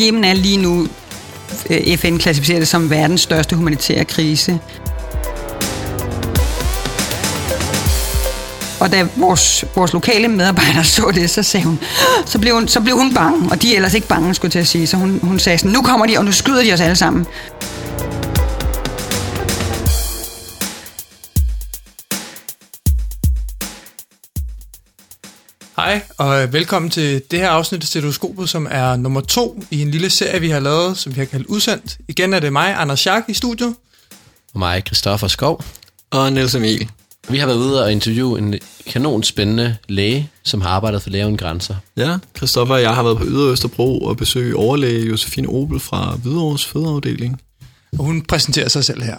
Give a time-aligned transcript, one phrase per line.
[0.00, 0.88] Yemen er lige nu,
[1.70, 4.58] øh, FN klassificerer det som verdens største humanitære krise.
[8.80, 11.78] Og da vores, vores lokale medarbejder så det, så sagde hun,
[12.26, 14.52] så blev hun, så blev hun bange, og de er ellers ikke bange, skulle jeg
[14.52, 14.86] til at sige.
[14.86, 17.26] Så hun, hun sagde sådan, nu kommer de, og nu skyder de os alle sammen.
[25.90, 29.90] Hej, og velkommen til det her afsnit af Stetoskopet, som er nummer to i en
[29.90, 31.98] lille serie, vi har lavet, som vi har kaldt Udsendt.
[32.08, 33.74] Igen er det mig, Anders Schack, i studiet.
[34.54, 35.64] Og mig, Christoffer Skov.
[36.10, 36.88] Og Niels Emil.
[37.28, 38.54] Vi har været ude og interviewe en
[38.86, 41.74] kanon spændende læge, som har arbejdet for Læge Uden Grænser.
[41.96, 46.16] Ja, Christoffer og jeg har været på Ydre Østerbro og besøgt overlæge Josefine Obel fra
[46.22, 47.40] Hvidovres fødeafdeling.
[47.98, 49.16] Og hun præsenterer sig selv her.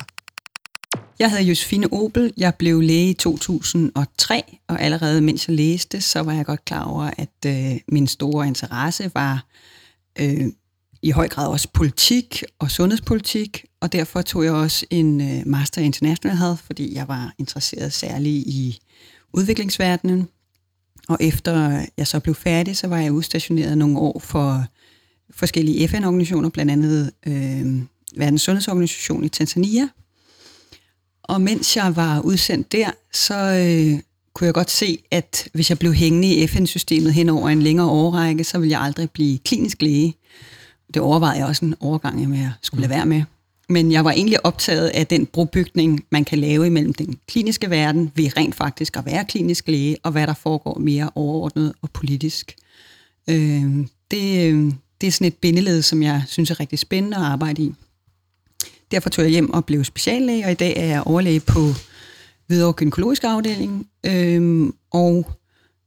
[1.21, 2.33] Jeg hedder Josefine Obel.
[2.37, 6.83] Jeg blev læge i 2003, og allerede mens jeg læste, så var jeg godt klar
[6.83, 9.45] over, at øh, min store interesse var
[10.19, 10.45] øh,
[11.01, 15.81] i høj grad også politik og sundhedspolitik, og derfor tog jeg også en øh, master
[15.81, 18.79] i international health, fordi jeg var interesseret særligt i
[19.33, 20.27] udviklingsverdenen.
[21.07, 24.65] Og efter jeg så blev færdig, så var jeg udstationeret nogle år for
[25.31, 27.81] forskellige FN-organisationer, blandt andet øh,
[28.17, 29.87] Verdens Sundhedsorganisation i Tanzania,
[31.31, 33.99] og mens jeg var udsendt der, så øh,
[34.33, 37.87] kunne jeg godt se, at hvis jeg blev hængende i FN-systemet hen over en længere
[37.87, 40.15] årrække, så ville jeg aldrig blive klinisk læge.
[40.93, 43.23] Det overvejede jeg også en overgang, med jeg skulle lade være med.
[43.69, 48.11] Men jeg var egentlig optaget af den brobygning, man kan lave imellem den kliniske verden,
[48.15, 52.55] ved rent faktisk at være klinisk læge, og hvad der foregår mere overordnet og politisk.
[53.29, 57.23] Øh, det, øh, det er sådan et bindeled, som jeg synes er rigtig spændende at
[57.23, 57.73] arbejde i.
[58.91, 61.59] Derfor tog jeg hjem og blev speciallæge, og i dag er jeg overlæge på
[62.47, 65.31] Hvidovre Gynækologisk Afdeling, øhm, og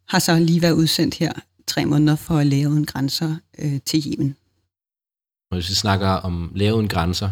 [0.09, 1.33] har så lige været udsendt her
[1.67, 4.37] tre måneder for at lave en grænser øh, til Yemen.
[5.51, 7.31] Hvis vi snakker om lave en grænser,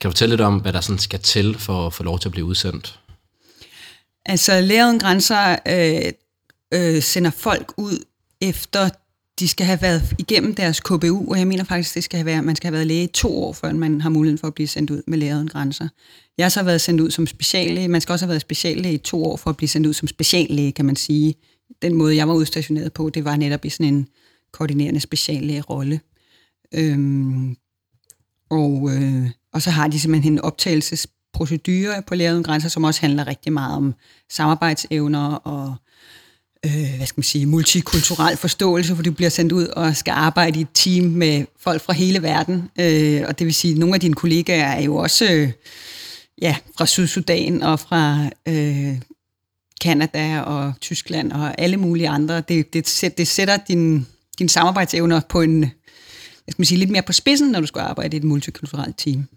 [0.00, 2.28] kan du fortælle lidt om, hvad der sådan skal til for at få lov til
[2.28, 3.00] at blive udsendt?
[4.26, 6.12] Altså, lave en grænser øh,
[6.74, 8.04] øh, sender folk ud
[8.40, 8.90] efter
[9.40, 12.44] de skal have været igennem deres KBU, og jeg mener faktisk, det skal have været,
[12.44, 14.66] man skal have været læge i to år, før man har muligheden for at blive
[14.66, 15.88] sendt ud med læger grænser.
[16.38, 17.88] Jeg har så været sendt ud som speciallæge.
[17.88, 20.08] Man skal også have været speciallæge i to år for at blive sendt ud som
[20.08, 21.34] speciallæge, kan man sige.
[21.82, 24.08] Den måde, jeg var udstationeret på, det var netop i sådan en
[24.52, 26.00] koordinerende speciallæge-rolle.
[26.74, 27.56] Øhm,
[28.50, 33.26] og, øh, og så har de simpelthen en optagelsesprocedure på læger grænser, som også handler
[33.26, 33.94] rigtig meget om
[34.30, 35.76] samarbejdsevner og
[36.66, 40.58] øh, hvad skal man sige, multikulturel forståelse, hvor du bliver sendt ud og skal arbejde
[40.58, 42.70] i et team med folk fra hele verden.
[42.80, 45.52] Øh, og det vil sige, at nogle af dine kollegaer er jo også øh,
[46.42, 49.00] ja, fra Sydsudan og fra øh,
[49.80, 52.40] Kanada og Tyskland og alle mulige andre.
[52.40, 54.06] Det, det, det sætter din,
[54.38, 57.80] din samarbejdsevner på en, hvad skal man sige, lidt mere på spidsen, når du skal
[57.80, 59.28] arbejde i et multikulturelt team.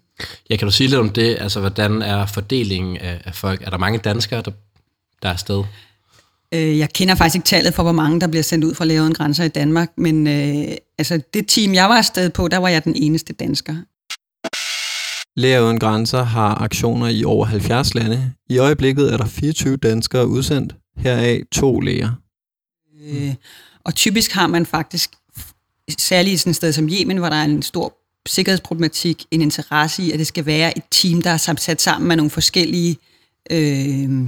[0.50, 1.38] Ja, kan du sige lidt om det?
[1.40, 3.62] Altså, hvordan er fordelingen af, af folk?
[3.62, 4.52] Er der mange danskere, der,
[5.22, 5.64] der er afsted?
[6.54, 9.14] Øh, jeg kender faktisk ikke tallet for, hvor mange der bliver sendt ud fra Læger
[9.14, 12.84] Grænser i Danmark, men øh, altså det team, jeg var afsted på, der var jeg
[12.84, 13.76] den eneste dansker.
[15.36, 18.34] Læger Uden Grænser har aktioner i over 70 lande.
[18.50, 22.12] I øjeblikket er der 24 danskere udsendt, heraf to læger.
[23.04, 23.34] Øh,
[23.84, 25.12] og typisk har man faktisk,
[25.98, 27.94] særligt i sådan et sted som Yemen, hvor der er en stor
[28.28, 32.16] sikkerhedsproblematik, en interesse i, at det skal være et team, der er sat sammen med
[32.16, 32.98] nogle forskellige
[33.52, 34.28] øh,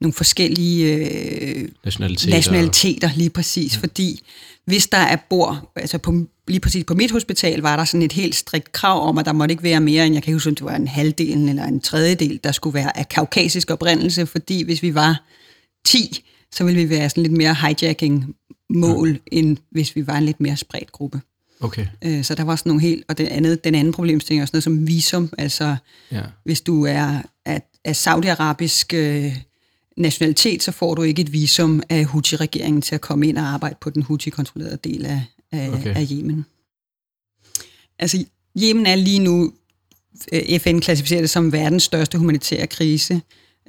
[0.00, 2.36] nogle forskellige øh, nationaliteter.
[2.36, 3.80] nationaliteter, lige præcis, ja.
[3.80, 4.22] fordi
[4.64, 6.14] hvis der er bor, altså på,
[6.48, 9.32] lige præcis på mit hospital, var der sådan et helt strikt krav om, at der
[9.32, 12.40] måtte ikke være mere end, jeg kan huske, det var en halvdel eller en tredjedel,
[12.44, 15.22] der skulle være af kaukasisk oprindelse, fordi hvis vi var
[15.86, 19.38] 10, så ville vi være sådan lidt mere hijacking-mål, ja.
[19.38, 21.20] end hvis vi var en lidt mere spredt gruppe.
[21.60, 21.86] Okay.
[22.04, 24.56] Øh, så der var sådan nogle helt, og den, andet, den anden problemstilling er sådan
[24.56, 25.76] noget som visum, altså
[26.12, 26.22] ja.
[26.44, 29.36] hvis du er af, af saudiarabisk øh,
[29.96, 33.76] nationalitet, så får du ikke et visum af Houthi-regeringen til at komme ind og arbejde
[33.80, 35.22] på den Houthi-kontrollerede del af,
[35.52, 35.94] af, okay.
[35.96, 36.44] af Yemen.
[37.98, 38.24] Altså,
[38.62, 39.52] Yemen er lige nu,
[40.32, 43.20] øh, FN klassificerer det som verdens største humanitære krise,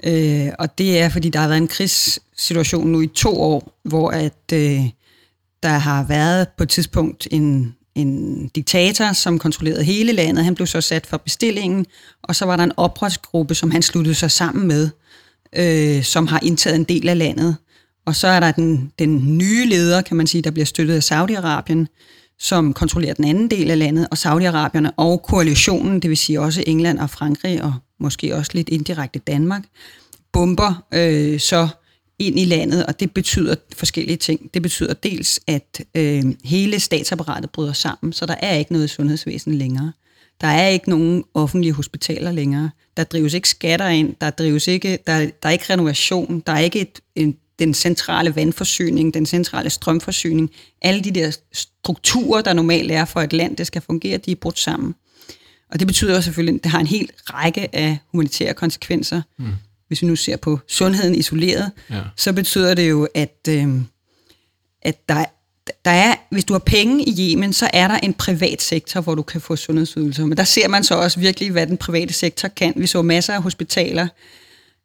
[0.03, 4.09] øh, og det er, fordi der har været en krigssituation nu i to år, hvor
[4.09, 4.81] at øh,
[5.63, 10.45] der har været på et tidspunkt en, en diktator, som kontrollerede hele landet.
[10.45, 11.85] Han blev så sat for bestillingen,
[12.23, 14.89] og så var der en oprørsgruppe, som han sluttede sig sammen med,
[15.55, 17.55] øh, som har indtaget en del af landet.
[18.05, 21.11] Og så er der den, den nye leder, kan man sige, der bliver støttet af
[21.11, 21.85] Saudi-Arabien,
[22.39, 26.63] som kontrollerer den anden del af landet, og Saudi-Arabierne og koalitionen, det vil sige også
[26.67, 29.63] England og Frankrig, og måske også lidt indirekte Danmark,
[30.33, 31.67] bomber øh, så
[32.19, 34.53] ind i landet, og det betyder forskellige ting.
[34.53, 39.53] Det betyder dels, at øh, hele statsapparatet bryder sammen, så der er ikke noget sundhedsvæsen
[39.53, 39.91] længere.
[40.41, 42.69] Der er ikke nogen offentlige hospitaler længere.
[42.97, 46.59] Der drives ikke skatter ind, der drives ikke, der, der er ikke renovation, der er
[46.59, 50.49] ikke et, en, den centrale vandforsyning, den centrale strømforsyning.
[50.81, 54.35] Alle de der strukturer, der normalt er for et land, det skal fungere, de er
[54.35, 54.95] brudt sammen.
[55.71, 59.21] Og det betyder selvfølgelig, at det har en hel række af humanitære konsekvenser.
[59.37, 59.45] Mm.
[59.87, 62.01] Hvis vi nu ser på sundheden isoleret, ja.
[62.15, 63.81] så betyder det jo, at, øh,
[64.81, 65.25] at der,
[65.85, 69.15] der er, hvis du har penge i Yemen, så er der en privat sektor, hvor
[69.15, 70.25] du kan få sundhedsydelser.
[70.25, 72.73] Men der ser man så også virkelig, hvad den private sektor kan.
[72.75, 74.07] Vi så masser af hospitaler,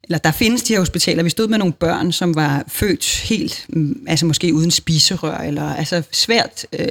[0.05, 1.23] eller der findes de her hospitaler.
[1.23, 5.75] Vi stod med nogle børn, som var født helt, mm, altså måske uden spiserør, eller
[5.75, 6.87] altså svært, øh,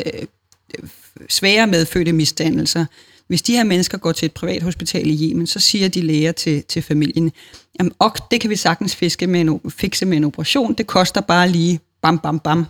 [1.30, 2.86] svære medfødte misdannelser.
[3.28, 6.32] Hvis de her mennesker går til et privat hospital i Yemen, så siger de læger
[6.32, 7.32] til, til familien,
[7.80, 11.22] jamen ok, det kan vi sagtens fiske med en, fikse med en operation, det koster
[11.22, 12.66] bare lige bam, bam, bam.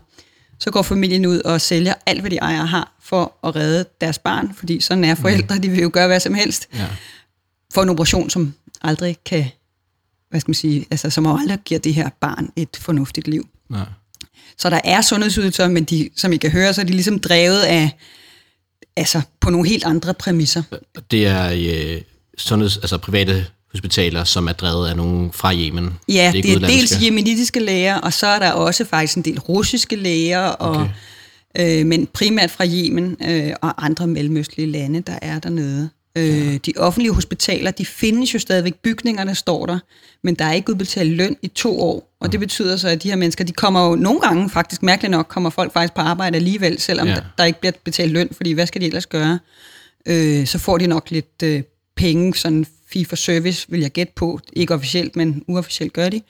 [0.62, 4.20] Så går familien ud og sælger alt, hvad de ejer har, for at redde deres
[4.20, 6.88] barn, fordi sådan er forældre, de vil jo gøre hvad som helst, ja.
[7.74, 9.46] for en operation, som aldrig kan,
[10.30, 13.48] hvad skal man sige, altså som aldrig giver det her barn et fornuftigt liv.
[13.74, 13.84] Ja.
[14.58, 17.62] Så der er sundhedsydelser, men de, som I kan høre, så er de ligesom drevet
[17.62, 17.98] af,
[18.96, 20.64] altså på nogle helt andre præmisser.
[21.12, 21.52] Det er
[21.96, 22.02] øh,
[22.38, 25.94] sundheds, altså private hospitaler, som er drevet af nogen fra Yemen.
[26.08, 29.24] Ja, det er, det er dels jemenitiske læger, og så er der også faktisk en
[29.24, 30.88] del russiske læger, og,
[31.56, 31.80] okay.
[31.80, 35.90] øh, men primært fra Yemen øh, og andre mellemøstlige lande, der er dernede.
[36.18, 39.80] Øh, de offentlige hospitaler, de findes jo stadigvæk, bygningerne står der,
[40.24, 43.10] men der er ikke udbetalt løn i to år, og det betyder så, at de
[43.10, 46.36] her mennesker, de kommer jo nogle gange, faktisk mærkeligt nok, kommer folk faktisk på arbejde
[46.36, 47.16] alligevel, selvom ja.
[47.16, 49.40] der, der ikke bliver betalt løn, fordi hvad skal de ellers gøre?
[50.06, 51.64] Øh, så får de nok lidt øh,
[51.96, 54.40] penge, sådan fee for service, vil jeg gætte på.
[54.54, 56.22] Ikke officielt, men uofficielt gør de.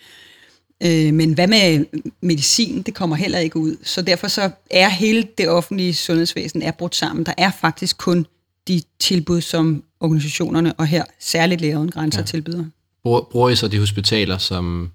[0.83, 1.85] Øh, men hvad med
[2.21, 2.81] medicin?
[2.81, 3.75] Det kommer heller ikke ud.
[3.83, 7.25] Så derfor så er hele det offentlige sundhedsvæsen er brudt sammen.
[7.25, 8.25] Der er faktisk kun
[8.67, 12.25] de tilbud, som organisationerne, og her særligt Læger Uden Grænser, ja.
[12.25, 12.65] tilbyder.
[13.03, 14.91] Bruger, I så de hospitaler, som,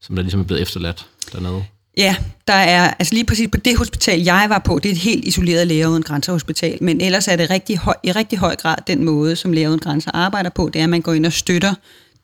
[0.00, 1.64] som der ligesom er blevet efterladt dernede?
[1.96, 2.16] Ja,
[2.46, 5.24] der er, altså lige præcis på det hospital, jeg var på, det er et helt
[5.24, 8.76] isoleret Læger Uden Grænser hospital, men ellers er det rigtig høj, i rigtig høj grad
[8.86, 11.32] den måde, som Læger Uden Grænser arbejder på, det er, at man går ind og
[11.32, 11.74] støtter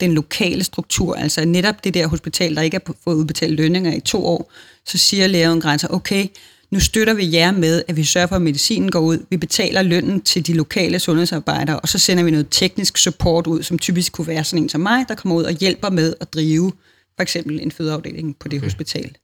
[0.00, 4.00] den lokale struktur, altså netop det der hospital, der ikke har fået udbetalt lønninger i
[4.00, 4.52] to år,
[4.86, 6.26] så siger Læger Uden Grænser, okay,
[6.70, 9.18] nu støtter vi jer med, at vi sørger for, at medicinen går ud.
[9.30, 13.62] Vi betaler lønnen til de lokale sundhedsarbejdere, og så sender vi noget teknisk support ud,
[13.62, 16.34] som typisk kunne være sådan en som mig, der kommer ud og hjælper med at
[16.34, 16.72] drive
[17.16, 18.66] for eksempel en fødeafdeling på det okay.
[18.66, 19.16] hospital.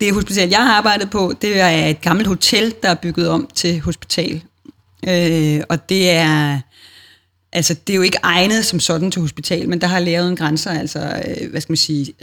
[0.00, 3.48] Det hospital, jeg har arbejdet på, det er et gammelt hotel, der er bygget om
[3.54, 4.42] til hospital.
[5.08, 6.60] Øh, og det er,
[7.52, 10.36] altså, det er jo ikke egnet som sådan til hospital, men der har lavet en
[10.36, 12.14] grænser, altså, øh, hvad skal man sige,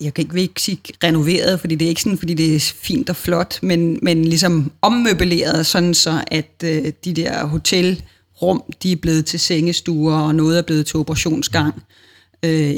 [0.00, 3.10] jeg kan ikke, ikke sige renoveret, fordi det er ikke sådan, fordi det er fint
[3.10, 8.96] og flot, men, men ligesom ommøbleret, sådan så at øh, de der hotelrum, de er
[8.96, 11.74] blevet til sengestuer, og noget er blevet til operationsgang.
[11.76, 11.82] Øh,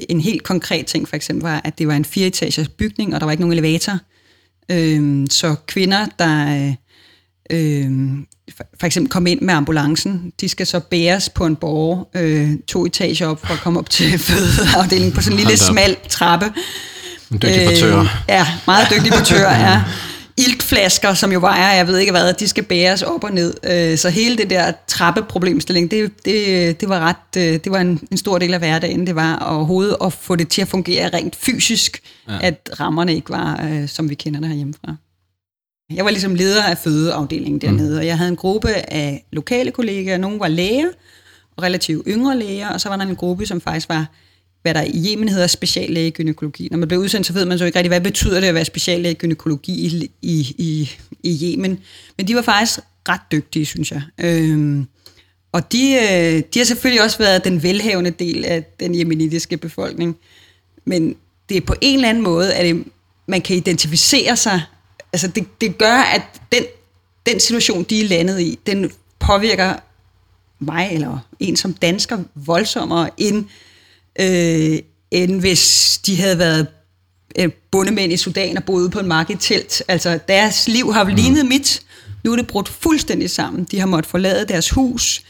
[0.09, 3.25] en helt konkret ting for eksempel var, at det var en fireetagers bygning, og der
[3.25, 3.99] var ikke nogen elevator.
[4.71, 6.75] Øh, så kvinder, der
[7.51, 7.91] øh,
[8.81, 12.87] for eksempel kom ind med ambulancen, de skal så bæres på en borg øh, to
[12.87, 16.53] etager op for at komme op til fødeafdelingen på sådan en lille smal trappe.
[17.31, 18.01] En dygtig portør.
[18.01, 19.83] Øh, ja, meget dygtig portør, ja.
[20.39, 23.55] Iltflasker, som jo vejer, jeg ved ikke hvad, de skal bæres op og ned.
[23.65, 28.09] Øh, så hele det der trappeproblemstilling, det, det, det var ret, øh, det var en,
[28.11, 29.07] en stor del af hverdagen.
[29.07, 32.39] Det var overhovedet at få det til at fungere rent fysisk, ja.
[32.41, 34.97] at rammerne ikke var, øh, som vi kender det herhjemmefra.
[35.95, 37.99] Jeg var ligesom leder af fødeafdelingen dernede, mm.
[37.99, 40.19] og jeg havde en gruppe af lokale kollegaer.
[40.19, 40.89] Nogle var læger,
[41.57, 44.07] og relativt yngre læger, og så var der en gruppe, som faktisk var
[44.67, 46.69] hvad der i Yemen hedder speciallæge gynækologi.
[46.71, 48.65] Når man bliver udsendt, så ved man så ikke rigtig, hvad betyder det at være
[48.65, 50.91] speciallæge gynækologi i, i, i,
[51.23, 51.79] i Yemen.
[52.17, 54.03] Men de var faktisk ret dygtige, synes jeg.
[54.19, 54.87] Øhm,
[55.53, 60.17] og de, øh, de har selvfølgelig også været den velhavende del af den jemenitiske befolkning.
[60.85, 61.17] Men
[61.49, 62.85] det er på en eller anden måde, at det,
[63.27, 64.63] man kan identificere sig.
[65.13, 66.63] Altså det, det gør, at den,
[67.27, 69.75] den situation, de er landet i, den påvirker
[70.59, 73.45] mig eller en som dansker voldsommere end
[74.21, 74.79] øh,
[75.11, 76.67] end hvis de havde været
[77.39, 79.83] øh, bundemænd i Sudan og boet på en mark i telt.
[79.89, 81.49] Altså, deres liv har lignet mm.
[81.49, 81.83] mit.
[82.25, 83.65] Nu er det brudt fuldstændig sammen.
[83.71, 85.23] De har måttet forlade deres hus.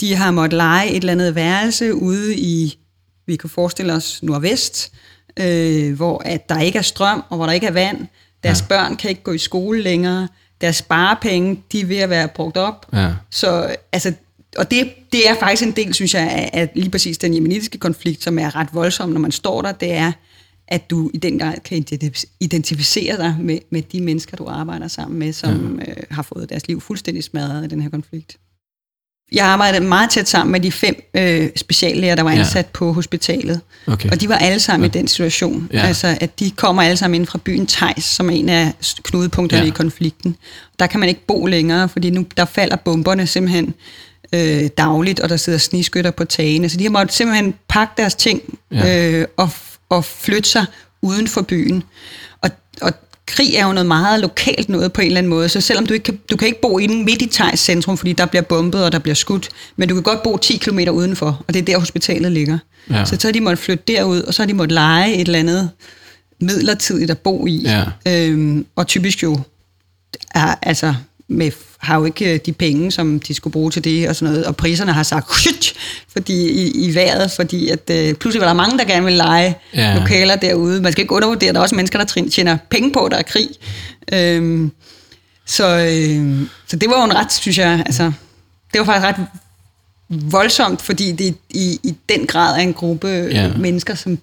[0.00, 2.78] De har måttet lege et eller andet værelse ude i,
[3.26, 4.92] vi kan forestille os, nordvest,
[5.36, 8.06] øh, hvor at der ikke er strøm, og hvor der ikke er vand.
[8.42, 8.66] Deres ja.
[8.66, 10.28] børn kan ikke gå i skole længere.
[10.60, 12.86] Deres sparepenge, de er ved at være brugt op.
[12.92, 13.12] Ja.
[13.30, 14.12] Så altså,
[14.58, 17.78] og det, det er faktisk en del, synes jeg, af, af lige præcis den jemenitiske
[17.78, 20.12] konflikt, som er ret voldsom, når man står der, det er,
[20.68, 24.88] at du i den grad kan identif- identificere dig med, med de mennesker, du arbejder
[24.88, 28.36] sammen med, som øh, har fået deres liv fuldstændig smadret i den her konflikt.
[29.32, 32.38] Jeg arbejdede meget tæt sammen med de fem øh, speciallæger, der var Ja.
[32.38, 33.60] ansat på hospitalet.
[33.86, 34.10] Okay.
[34.10, 34.98] Og de var alle sammen ja.
[34.98, 35.68] i den situation.
[35.72, 35.78] Ja.
[35.78, 35.86] Ja.
[35.86, 39.60] Altså, at de kommer alle sammen ind fra byen Tejs, som er en af knudepunkterne
[39.60, 39.64] Ja.
[39.66, 39.72] ja.
[39.72, 40.36] i konflikten.
[40.78, 43.74] Der kan man ikke bo længere, fordi nu der falder bomberne simpelthen
[44.34, 46.68] øh, dagligt, og der sidder sniskytter på tagene.
[46.68, 49.10] Så de har måttet simpelthen pakke deres ting Ja.
[49.12, 49.50] øh, og,
[49.88, 50.66] og flytte sig
[51.02, 51.82] uden for byen.
[52.40, 52.50] Og,
[52.80, 52.92] og
[53.26, 55.94] krig er jo noget meget lokalt noget på en eller anden måde, så selvom du
[55.94, 58.84] ikke kan, du kan ikke bo inde midt i Thijs centrum, fordi der bliver bombet
[58.84, 61.64] og der bliver skudt, men du kan godt bo 10 km udenfor, og det er
[61.64, 62.58] der hospitalet ligger.
[62.90, 63.04] Ja.
[63.04, 65.38] Så så har de måttet flytte derud, og så har de måttet lege et eller
[65.38, 65.70] andet
[66.40, 67.62] midlertidigt at bo i.
[67.64, 67.84] Ja.
[68.08, 69.40] Øhm, og typisk jo
[70.34, 70.94] er, altså,
[71.28, 74.32] med, har jo ikke øh, de penge, som de skulle bruge til det og sådan
[74.32, 75.26] noget, og priserne har sagt
[76.12, 79.54] fordi, i, i vejret, fordi at, øh, pludselig var der mange, der gerne ville lege
[79.74, 79.98] Ja.
[79.98, 80.80] lokaler derude.
[80.82, 83.48] Man skal ikke undervurdere, der er også mennesker, der tjener penge på, der er krig.
[84.12, 84.70] Øhm,
[85.46, 88.12] så, øh, så det var jo en ret, synes jeg, altså,
[88.72, 89.26] det var faktisk ret
[90.08, 93.42] voldsomt, fordi det i, i den grad er en gruppe Ja.
[93.42, 93.50] ja.
[93.58, 94.18] mennesker, som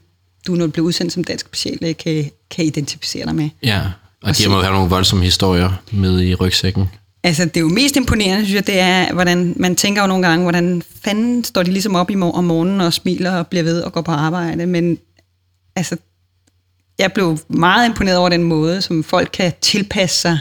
[0.47, 3.49] du, når du bliver udsendt som dansk speciallæge, kan, kan identificere dig med.
[3.63, 3.81] Ja,
[4.21, 6.89] og de må jo have nogle voldsomme historier med i rygsækken.
[7.23, 10.27] Altså, det er jo mest imponerende, synes jeg, det er, hvordan man tænker jo nogle
[10.27, 13.63] gange, hvordan fanden står de ligesom op i mor- om morgenen og smiler og bliver
[13.63, 14.97] ved og går på arbejde, men
[15.75, 15.97] altså,
[16.99, 20.39] jeg blev meget imponeret over den måde, som folk kan tilpasse sig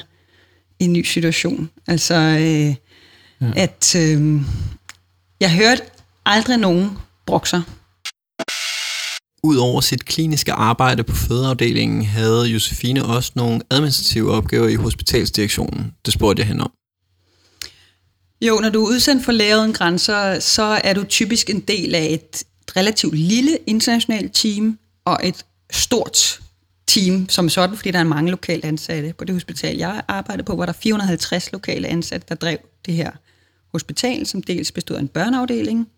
[0.81, 1.71] i en ny situation.
[1.87, 2.75] Altså, øh,
[3.41, 3.53] ja.
[3.57, 4.41] at øh,
[5.41, 5.83] jeg hørte
[6.27, 6.91] aldrig nogen
[7.27, 7.63] brokser.
[9.43, 15.93] Udover sit kliniske arbejde på fødeafdelingen, havde Josefine også nogle administrative opgaver i hospitalsdirektionen.
[16.05, 16.73] Det spurgte jeg hende om.
[18.43, 21.95] Jo, når du er udsendt for Læger Uden Grænser, så er du typisk en del
[21.95, 22.45] af et
[22.77, 26.41] relativt lille internationalt team og et stort
[26.87, 29.15] team som sådan, fordi der er mange lokale ansatte.
[29.19, 33.11] På det hospital, jeg arbejdede på, hvor der 450 lokale ansatte, der drev det her
[33.73, 35.89] hospital, som dels bestod af en børneafdeling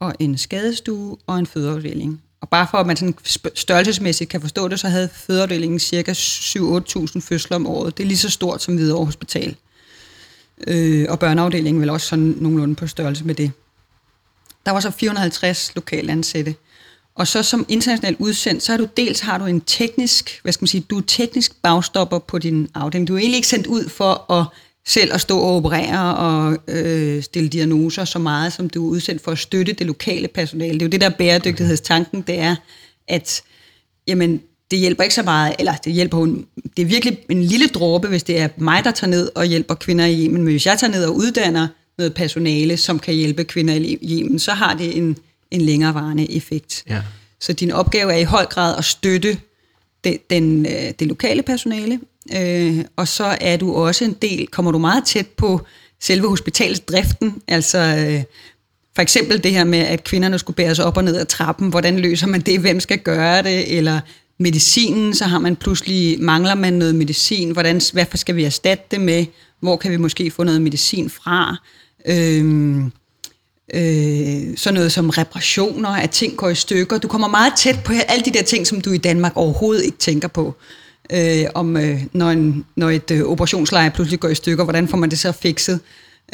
[0.00, 2.22] og en skadestue og en fødeafdeling.
[2.42, 3.14] Og bare for at man sådan
[3.54, 7.96] størrelsesmæssigt kan forstå det, så havde fødeafdelingen cirka 7-8.000 fødsler om året.
[7.96, 9.56] Det er lige så stort som Hvidovre Hospital
[10.66, 13.52] øh, og børneafdelingen vel også sådan nogenlunde på størrelse med det.
[14.66, 16.54] Der var så 450 lokale ansatte.
[17.14, 20.62] Og så som internationalt udsendt, så er du dels har du en teknisk, hvad skal
[20.62, 23.08] man sige, du er teknisk bagstopper på din afdeling.
[23.08, 24.46] Du er egentlig ikke sendt ud for at
[24.86, 29.22] selv at stå og operere og øh, stille diagnoser så meget, som du er udsendt
[29.22, 30.72] for at støtte det lokale personale.
[30.72, 32.56] Det er jo det, der er bæredygtighedstanken, det er,
[33.08, 33.42] at
[34.06, 36.46] jamen, det hjælper ikke så meget, eller det hjælper hun,
[36.76, 39.74] det er virkelig en lille dråbe, hvis det er mig, der tager ned og hjælper
[39.74, 43.44] kvinder i Yemen, men hvis jeg tager ned og uddanner noget personale, som kan hjælpe
[43.44, 45.16] kvinder i Yemen, så har det en,
[45.50, 46.84] en længerevarende effekt.
[46.88, 47.02] Ja.
[47.40, 49.38] Så din opgave er i høj grad at støtte
[50.04, 52.00] det, den, øh, det lokale personale,
[52.36, 55.60] øh, og så er du også en del, kommer du meget tæt på
[56.00, 58.22] selve hospitalsdriften, altså øh,
[58.94, 61.98] for eksempel det her med, at kvinderne skulle bæres op og ned ad trappen, hvordan
[61.98, 64.00] løser man det, hvem skal gøre det, eller
[64.38, 69.00] medicinen, så har man pludselig, mangler man noget medicin, hvordan, hvad skal vi erstatte det
[69.00, 69.26] med,
[69.60, 71.56] hvor kan vi måske få noget medicin fra,
[72.06, 72.92] øhm,
[73.74, 76.98] øh, sådan noget som reparationer, at ting går i stykker.
[76.98, 79.98] Du kommer meget tæt på alle de der ting, som du i Danmark overhovedet ikke
[79.98, 80.54] tænker på.
[81.12, 84.96] Øh, om øh, når, en, når et øh, operationsleje pludselig går i stykker, hvordan får
[84.96, 85.80] man det så fikset?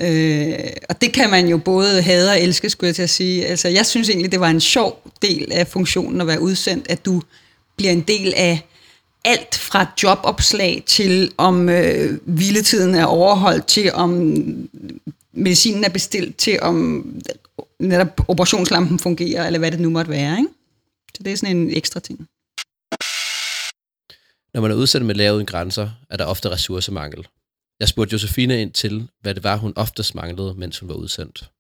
[0.00, 0.54] Øh,
[0.88, 3.46] og det kan man jo både hade og elske, skulle jeg til at sige.
[3.46, 7.04] Altså, jeg synes egentlig, det var en sjov del af funktionen at være udsendt, at
[7.04, 7.22] du
[7.76, 8.60] bliver en del af
[9.24, 14.42] alt fra jobopslag til om øh, hviletiden er overholdt, til om
[15.32, 17.06] medicinen er bestilt, til om
[17.78, 20.38] netop operationslampen fungerer, eller hvad det nu måtte være.
[20.38, 20.50] Ikke?
[21.14, 22.28] Så det er sådan en ekstra ting.
[24.58, 27.26] Når man er udsendt med Læger Uden Grænser, er der ofte ressourcemangel.
[27.80, 31.50] Jeg spurgte Josefine ind til, hvad det var, hun oftest manglede, mens hun var udsendt.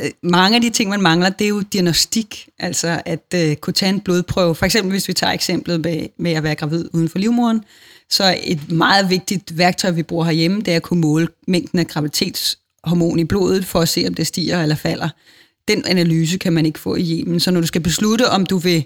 [0.00, 3.74] Øh, mange af de ting, man mangler, det er jo diagnostik, altså at øh, kunne
[3.74, 4.54] tage en blodprøve.
[4.54, 7.64] For eksempel, hvis vi tager eksemplet med, med at være gravid uden for livmoderen,
[8.10, 11.86] så et meget vigtigt værktøj, vi bruger herhjemme, det er at kunne måle mængden af
[11.86, 15.08] graviditetshormon i blodet, for at se, om det stiger eller falder.
[15.68, 17.40] Den analyse kan man ikke få i Yemen.
[17.40, 18.84] Så når du skal beslutte, om du vil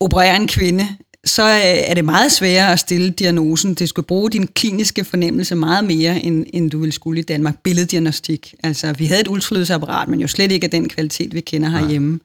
[0.00, 0.88] operere en kvinde,
[1.24, 3.74] så øh, er det meget sværere at stille diagnosen.
[3.74, 7.58] Det skal bruge din kliniske fornemmelse meget mere, end, end du ville skulle i Danmark.
[7.62, 8.54] Billeddiagnostik.
[8.62, 12.20] Altså, vi havde et ultralydsapparat, men jo slet ikke af den kvalitet, vi kender herhjemme.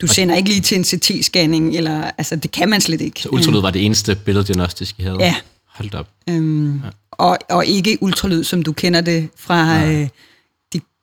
[0.00, 3.20] Du sender ikke lige til en CT-scanning, eller, altså, det kan man slet ikke.
[3.20, 5.16] Så ultralyd var det eneste billeddiagnostisk, I havde?
[5.20, 5.34] Ja.
[5.66, 6.08] Hold op.
[6.28, 6.80] Øhm,
[7.10, 10.08] og, og ikke ultralyd, som du kender det fra øh, de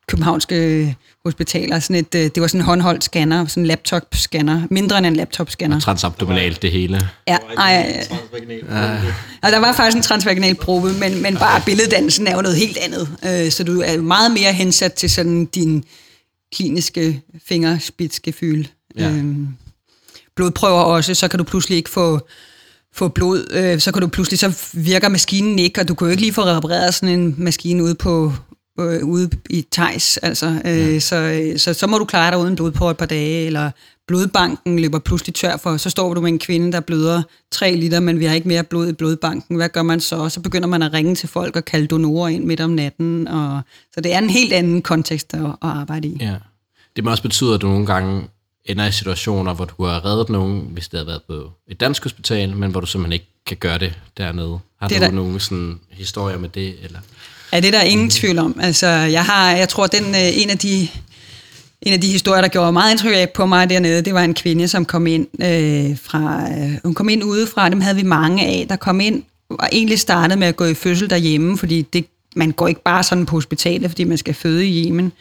[0.10, 1.80] københavnske hospitaler.
[1.80, 5.16] Sådan et, øh, det var sådan en håndholdt scanner, sådan en laptop-scanner, mindre end en
[5.16, 5.80] laptop-scanner.
[5.80, 7.10] Transabdominalt det hele.
[7.28, 8.08] Ja, ej,
[9.42, 12.78] og der var faktisk en transvaginal probe, men, men bare billeddannelsen er jo noget helt
[12.78, 13.10] andet.
[13.26, 15.84] Øh, så du er meget mere hensat til sådan din
[16.56, 18.66] kliniske fingerspidsgefyld.
[18.98, 19.10] Ja.
[19.10, 19.48] Øhm,
[20.36, 22.28] blodprøver også, så kan du pludselig ikke få,
[22.96, 26.12] få blod, øh, så kan du pludselig, så virker maskinen ikke, og du kan jo
[26.12, 28.34] ikke lige få repareret sådan en maskine ude på
[28.82, 31.00] øh, ude i Tejs, altså, øh, ja.
[31.00, 33.72] så, øh, så, så må du klare dig uden blod på et par dage, eller
[34.08, 37.22] blodbanken løber pludselig tør for, så står du med en kvinde, der bløder
[37.52, 39.56] 3 liter, men vi har ikke mere blod i blodbanken.
[39.56, 40.30] Hvad gør man så?
[40.30, 43.28] Så begynder man at ringe til folk og kalde donorer ind midt om natten.
[43.28, 43.62] Og,
[43.94, 46.18] så det er en helt anden kontekst at, at arbejde i.
[46.22, 46.36] Ja.
[46.96, 48.24] Det må også betyde, at du nogle gange
[48.66, 52.04] ender i situationer, hvor du har reddet nogen, hvis det havde været på et dansk
[52.04, 54.60] hospital, men hvor du simpelthen ikke kan gøre det dernede.
[54.82, 56.76] Har Det du der- nogle sådan, historier med det?
[56.84, 57.00] Eller?
[57.54, 58.60] Ja, det er der ingen tvivl om.
[58.62, 60.88] Altså, jeg har, jeg tror, den øh, en af de
[61.82, 64.68] en af de historier, der gjorde meget indtryk på mig dernede, det var en kvinde,
[64.68, 68.66] som kom ind øh, fra, øh, hun kom ind udefra, dem havde vi mange af,
[68.70, 72.52] der kom ind og egentlig startede med at gå i fødsel derhjemme, fordi det, man
[72.52, 75.12] går ikke bare sådan på hospitalet, fordi man skal føde i Yemen.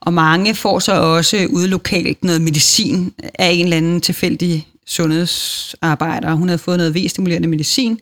[0.00, 6.34] Og mange får så også ude lokalt noget medicin af en eller anden tilfældig sundhedsarbejder.
[6.34, 8.00] Hun havde fået noget V-stimulerende medicin,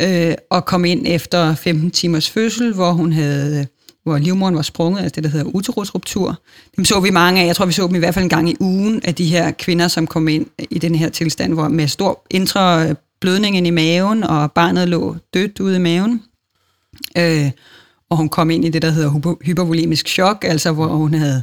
[0.00, 3.66] øh, og kom ind efter 15 timers fødsel, hvor hun havde
[4.04, 6.40] hvor livmoderen var sprunget, altså det, der hedder uterusruptur.
[6.76, 8.50] Dem så vi mange af, jeg tror, vi så dem i hvert fald en gang
[8.50, 11.88] i ugen, af de her kvinder, som kom ind i den her tilstand, hvor med
[11.88, 16.22] stor indre blødning ind i maven, og barnet lå dødt ude i maven.
[17.18, 17.50] Øh,
[18.10, 21.42] og hun kom ind i det, der hedder hypervolemisk chok, altså hvor hun havde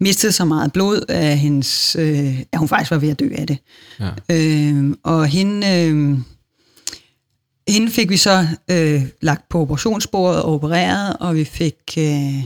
[0.00, 3.46] mistet så meget blod, at, hendes, øh, at hun faktisk var ved at dø af
[3.46, 3.58] det.
[4.00, 4.10] Ja.
[4.30, 6.18] Øh, og hende, øh,
[7.68, 12.42] hende fik vi så øh, lagt på operationsbordet og opereret, og vi fik, øh,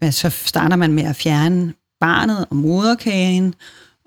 [0.00, 3.54] altså, så starter man med at fjerne barnet og moderkagen,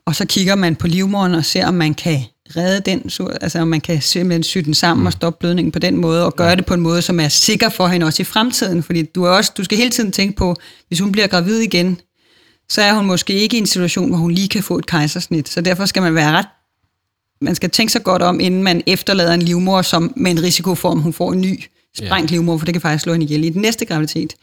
[0.06, 2.20] og så kigger man på livmoderen og ser, om man kan
[2.56, 5.06] redde den, så- altså om man kan simpelthen sy den sammen mm.
[5.08, 7.70] og stoppe blødningen på den måde, og gøre det på en måde, som er sikker
[7.70, 10.56] for hende også i fremtiden, fordi du, er også, du skal hele tiden tænke på,
[10.88, 11.98] hvis hun bliver gravid igen,
[12.70, 15.50] så er hun måske ikke i en situation, hvor hun lige kan få et kejsersnit,
[15.50, 16.46] så derfor skal man være ret
[17.44, 20.76] man skal tænke sig godt om, inden man efterlader en livmor som, med en risiko
[20.76, 21.64] for, om hun får en ny
[21.98, 22.36] sprængt Ja.
[22.36, 24.36] livmor, for det kan faktisk slå hende ihjel i den næste graviditet.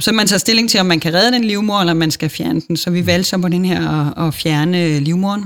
[0.00, 2.30] Så man tager stilling til, om man kan redde den livmor, eller om man skal
[2.30, 2.76] fjerne den.
[2.76, 5.44] Så vi valgte så på den her at, at fjerne livmoren.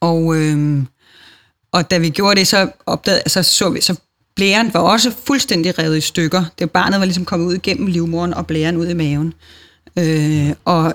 [0.00, 0.86] Og, øhm,
[1.72, 3.96] og da vi gjorde det, så opdagede, så, så vi, så
[4.36, 6.44] blæren var også fuldstændig revet i stykker.
[6.58, 9.34] Det barnet var ligesom kommet ud igennem livmoren og blæren ud i maven.
[9.98, 10.94] Øh, og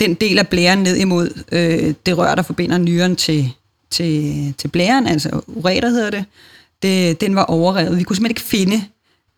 [0.00, 3.52] den del af blæren ned imod øh, det rør, der forbinder nyren til,
[3.90, 6.24] til, til blæren, altså ureter hedder det,
[6.82, 7.98] det, den var overrevet.
[7.98, 8.84] Vi kunne simpelthen ikke finde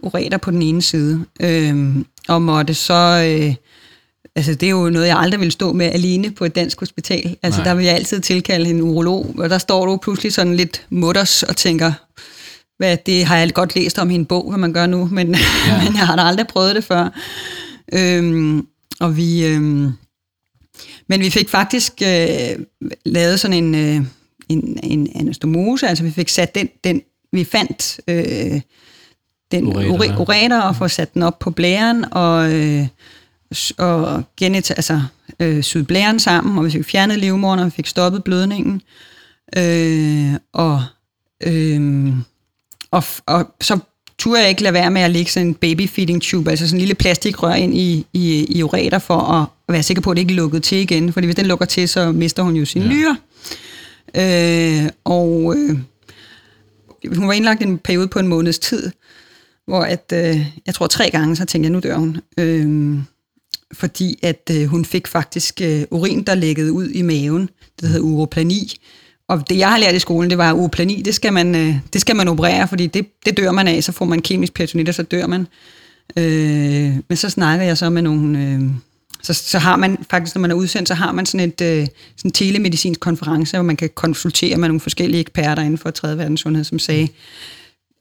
[0.03, 1.25] ureter på den ene side.
[1.41, 1.97] Øh,
[2.29, 3.27] og måtte så...
[3.29, 3.55] Øh,
[4.37, 7.37] altså det er jo noget, jeg aldrig vil stå med alene på et dansk hospital.
[7.43, 7.69] Altså Nej.
[7.69, 11.43] der vil jeg altid tilkalde en urolog, og der står du pludselig sådan lidt mutters
[11.43, 11.93] og tænker,
[12.79, 15.35] hvad, det har jeg godt læst om i en bog, hvad man gør nu, men,
[15.67, 15.85] ja.
[15.85, 17.09] men jeg har da aldrig prøvet det før.
[17.93, 18.67] Øhm,
[19.01, 19.93] og vi, øhm,
[21.09, 22.57] men vi fik faktisk øh,
[23.05, 24.07] lavet sådan en, øh,
[24.53, 28.61] en, en anastomose, altså vi fik sat den, den vi fandt øh,
[29.53, 29.95] den Ureterne.
[29.95, 32.87] ure- ureter og få sat den op på blæren og, øh,
[33.79, 35.03] og genet, altså,
[35.41, 38.83] øh, syet blæren sammen, og vi fik fjernet livmoderen, og vi fik stoppet blødningen.
[39.57, 40.83] Øh, og,
[41.47, 42.12] øh,
[42.91, 43.79] og, og så
[44.19, 46.77] turde jeg ikke lade være med at lægge sådan en baby feeding tube, altså sådan
[46.77, 50.23] en lille plastikrør ind i, i, i ureter, for at være sikker på, at det
[50.23, 51.12] ikke lukkede til igen.
[51.12, 52.88] Fordi hvis den lukker til, så mister hun jo sin ja.
[52.88, 53.17] nyre.
[54.16, 55.79] Øh, og øh,
[57.16, 58.90] hun var indlagt en periode på en måneds tid,
[59.66, 62.20] hvor at, øh, jeg tror tre gange, så tænkte jeg, nu dør hun.
[62.38, 62.98] Øh,
[63.72, 67.51] fordi at øh, hun fik faktisk øh, urin, der lækkede ud i maven.
[67.81, 68.72] Det hedder uroplani.
[69.29, 71.77] Og det, jeg har lært i skolen, det var, at uroplani, det skal man, øh,
[71.92, 74.88] det skal man operere, fordi det, det dør man af, så får man kemisk peritonit,
[74.88, 75.46] og så dør man.
[76.16, 78.38] Øh, men så snakker jeg så med nogle...
[78.38, 78.62] Øh,
[79.23, 81.87] så, så har man faktisk, når man er udsendt, så har man sådan et øh,
[82.17, 86.19] sådan en telemedicinsk konference, hvor man kan konsultere med nogle forskellige eksperter inden for 3.
[86.19, 87.09] verdens sundhed, som sagde,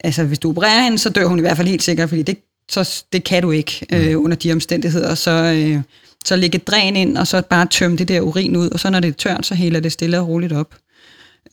[0.04, 2.38] altså hvis du opererer hende, så dør hun i hvert fald helt sikkert, fordi det,
[2.70, 5.14] så, det kan du ikke øh, under de omstændigheder.
[5.14, 5.82] Så, øh,
[6.24, 8.90] så lægge et dræn ind, og så bare tømme det der urin ud, og så
[8.90, 10.74] når det er tørt, så hælder det stille og roligt op.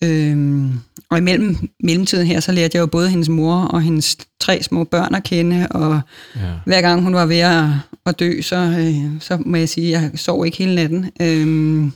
[0.03, 0.71] Øhm,
[1.09, 4.63] og i mellem, mellemtiden her, så lærte jeg jo både hendes mor og hendes tre
[4.63, 6.01] små børn at kende, og
[6.35, 6.41] Ja.
[6.65, 7.63] hver gang hun var ved at,
[8.05, 11.09] at dø, så, øh, så må jeg sige, at jeg sov ikke hele natten.
[11.21, 11.91] Øhm,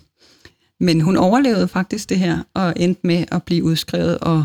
[0.79, 4.43] men hun overlevede faktisk det her, og endte med at blive udskrevet, og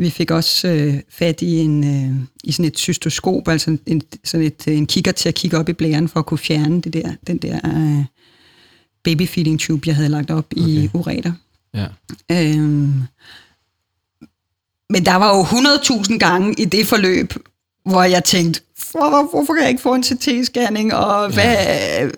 [0.00, 4.46] Vi fik også øh, fat i, en, øh, i sådan et cystoskop, altså en, sådan
[4.46, 7.12] et, en kigger til at kigge op i blæren for at kunne fjerne det der,
[7.26, 8.04] den der øh,
[9.04, 10.66] babyfeeding tube, jeg havde lagt op okay.
[10.66, 11.32] i ureter.
[11.78, 11.86] Ja.
[12.30, 13.02] Øhm,
[14.90, 17.34] men der var jo 100.000 gange i det forløb,
[17.84, 18.60] hvor jeg tænkte,
[18.90, 22.08] hvor, hvorfor kan jeg ikke få en CT-scanning, og hvad ja.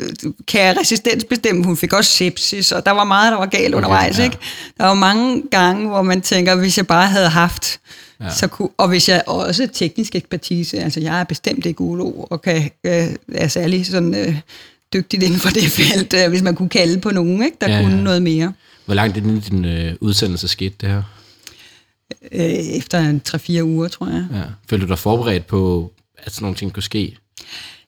[0.49, 1.65] kan jeg resistensbestemme?
[1.65, 4.19] Hun fik også sepsis, og der var meget, der var galt okay, undervejs.
[4.19, 4.25] Ja.
[4.25, 4.39] Ikke?
[4.79, 7.81] Der var mange gange, hvor man tænker, hvis jeg bare havde haft,
[8.21, 8.31] ja.
[8.31, 12.43] så kunne, og hvis jeg også teknisk ekspertise, altså jeg er bestemt ikke urolog, og
[12.43, 14.37] kan, øh, er særlig sådan, øh,
[14.93, 17.57] dygtigt inden for det felt, øh, hvis man kunne kalde på nogen, ikke?
[17.61, 18.03] der ja, kunne ja.
[18.03, 18.53] noget mere.
[18.91, 21.03] Hvor langt er din, din øh, udsendelse skete det her?
[22.33, 23.19] Øh, efter
[23.61, 24.27] 3-4 uger, tror jeg.
[24.33, 24.43] Ja.
[24.71, 27.17] Følte du dig forberedt på, at sådan nogle ting kunne ske?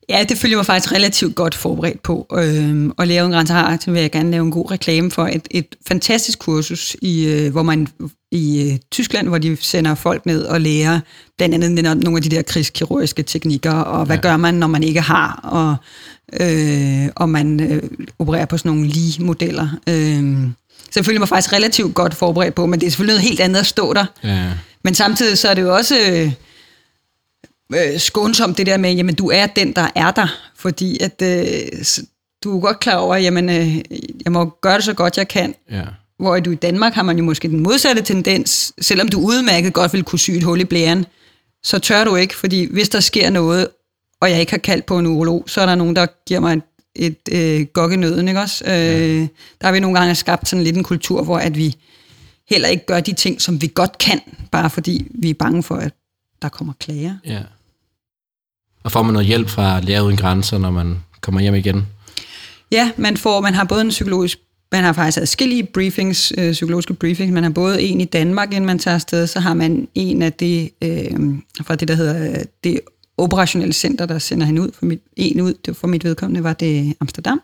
[0.08, 2.26] Ja, det følger mig faktisk relativt godt forberedt på.
[2.32, 5.26] Øhm, og lave en grænse har, så vil jeg gerne lave en god reklame for
[5.26, 7.88] et, et fantastisk kursus, i, øh, hvor man
[8.32, 11.00] i øh, Tyskland, hvor de sender folk ned og lærer
[11.36, 14.22] blandt andet nogle af de der krigskirurgiske teknikker, og hvad ja.
[14.22, 15.76] gør man, når man ikke har, og,
[16.40, 17.82] øh, og man øh,
[18.18, 19.68] opererer på sådan nogle lige modeller.
[19.88, 20.50] Øh,
[20.84, 23.40] så jeg føler mig faktisk relativt godt forberedt på, men det er selvfølgelig noget helt
[23.40, 24.06] andet at stå der.
[24.24, 24.50] Ja.
[24.84, 26.32] Men samtidig så er det jo også øh,
[27.74, 31.84] øh, skånsomt det der med, jamen du er den, der er der, fordi at øh,
[32.44, 33.76] du er godt klar over, jamen øh,
[34.24, 35.54] jeg må gøre det så godt jeg kan.
[35.70, 35.82] Ja.
[36.18, 39.92] Hvor du i Danmark har man jo måske den modsatte tendens, selvom du udmærket godt
[39.92, 41.06] vil kunne sy et hul i blæren,
[41.62, 43.68] så tør du ikke, fordi hvis der sker noget,
[44.20, 46.52] og jeg ikke har kaldt på en urolog, så er der nogen, der giver mig
[46.52, 46.62] et
[46.94, 48.64] et øh, gokkenøden, ikke også?
[48.66, 49.20] Øh, ja.
[49.60, 51.76] Der har vi nogle gange skabt sådan lidt en kultur, hvor at vi
[52.50, 55.74] heller ikke gør de ting, som vi godt kan, bare fordi vi er bange for,
[55.74, 55.92] at
[56.42, 57.16] der kommer klager.
[57.24, 57.40] Ja.
[58.82, 61.86] Og får man noget hjælp fra Lærer Uden Grænser, når man kommer hjem igen?
[62.72, 64.38] Ja, man får, man har både en psykologisk,
[64.72, 68.66] man har faktisk adskillige briefings, øh, psykologiske briefings, man har både en i Danmark, inden
[68.66, 72.80] man tager afsted, så har man en af det, øh, fra det, der hedder det
[73.18, 74.70] operationelle center, der sender hende ud.
[74.78, 77.40] For mit, en ud, det for mit vedkommende var det Amsterdam.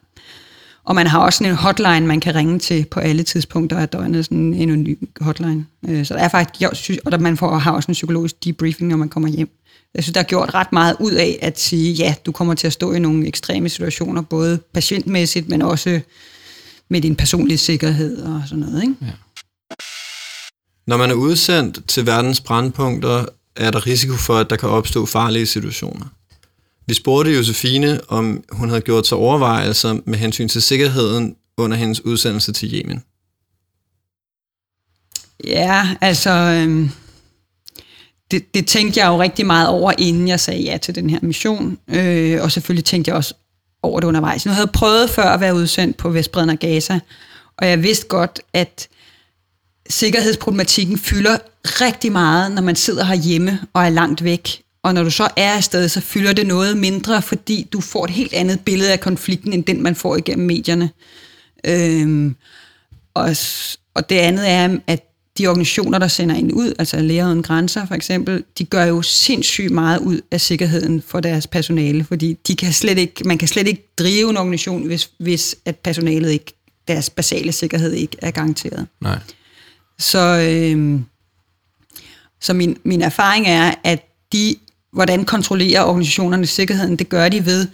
[0.85, 4.25] Og man har også en hotline, man kan ringe til på alle tidspunkter af døgnet,
[4.25, 5.67] sådan en anonym hotline.
[5.89, 8.45] Øh, så der er faktisk, jeg synes, og der man får har også en psykologisk
[8.45, 9.49] debriefing, når man kommer hjem.
[9.95, 12.67] Jeg synes, der er gjort ret meget ud af at sige, ja, du kommer til
[12.67, 16.01] at stå i nogle ekstreme situationer, både patientmæssigt, men også
[16.91, 18.83] med din personlige sikkerhed og sådan noget.
[18.83, 18.95] Ikke?
[19.03, 19.13] Ja.
[20.87, 23.25] Når man er udsendt til verdens brandpunkter,
[23.59, 26.07] er der risiko for, at der kan opstå farlige situationer.
[26.87, 32.05] Vi spurgte Josefine, om hun havde gjort sig overvejelser med hensyn til sikkerheden under hendes
[32.05, 33.03] udsendelse til Yemen.
[35.45, 36.31] Ja, altså...
[36.31, 36.91] Øh,
[38.31, 41.19] det, det tænkte jeg jo rigtig meget over, inden jeg sagde ja til den her
[41.23, 41.79] mission.
[41.89, 43.35] Øh, og selvfølgelig tænkte jeg også
[43.83, 44.47] over det undervejs.
[44.47, 47.01] Nu havde jeg prøvet før at være udsendt på Vestbredden og Gaza,
[47.57, 48.89] og jeg vidste godt, at
[49.89, 54.63] sikkerhedsproblematikken fylder rigtig meget, når man sidder herhjemme og er langt væk.
[54.83, 58.11] Og når du så er afsted, så fylder det noget mindre, fordi du får et
[58.11, 60.91] helt andet billede af konflikten, end den man får igennem medierne.
[61.67, 62.37] Øhm,
[63.15, 63.37] og,
[63.95, 65.05] og det andet er, at
[65.39, 69.03] de organisationer, der sender en ud, altså Læger Uden Grænser for eksempel, de gør jo
[69.03, 73.49] sindssygt meget ud af sikkerheden for deres personale, fordi de kan slet ikke, man kan
[73.49, 76.55] slet ikke drive en organisation, hvis, hvis at personalet ikke,
[76.89, 78.87] deres basale sikkerhed ikke er garanteret.
[79.01, 79.19] Nej.
[79.99, 81.01] Så, øh,
[82.41, 84.57] så min, min erfaring er, at de,
[84.93, 87.67] hvordan kontrollerer organisationerne sikkerheden, det gør de ved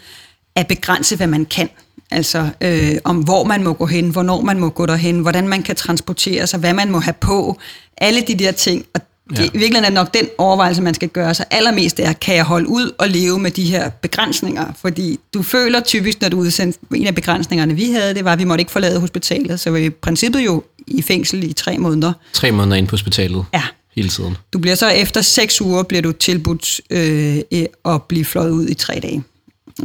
[0.55, 1.69] at begrænse, hvad man kan.
[2.11, 5.63] Altså øh, om hvor man må gå hen, hvornår man må gå derhen, hvordan man
[5.63, 7.59] kan transportere sig, hvad man må have på,
[7.97, 8.87] alle de der ting.
[8.95, 9.45] Og det, ja.
[9.45, 12.69] i virkeligheden er nok den overvejelse, man skal gøre sig allermest, er, kan jeg holde
[12.69, 14.73] ud og leve med de her begrænsninger?
[14.77, 18.33] Fordi du føler typisk, når du er udsendt, en af begrænsningerne, vi havde, det var,
[18.33, 21.79] at vi måtte ikke forlade hospitalet, så vi i princippet jo i fængsel i tre
[21.79, 22.13] måneder.
[22.33, 23.45] Tre måneder ind på hospitalet?
[23.55, 23.63] Ja.
[23.97, 24.37] Hele tiden?
[24.53, 27.39] Du bliver så efter seks uger, bliver du tilbudt øh,
[27.85, 29.23] at blive fløjet ud i tre dage.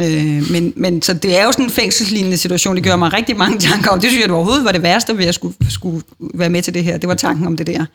[0.01, 2.75] Øh, men, men så det er jo sådan en fængselslignende situation.
[2.75, 3.99] Det gør mig rigtig mange tanker om.
[3.99, 6.73] Det synes jeg, det overhovedet var det værste ved at skulle, skulle være med til
[6.73, 6.97] det her.
[6.97, 7.85] Det var tanken om det der.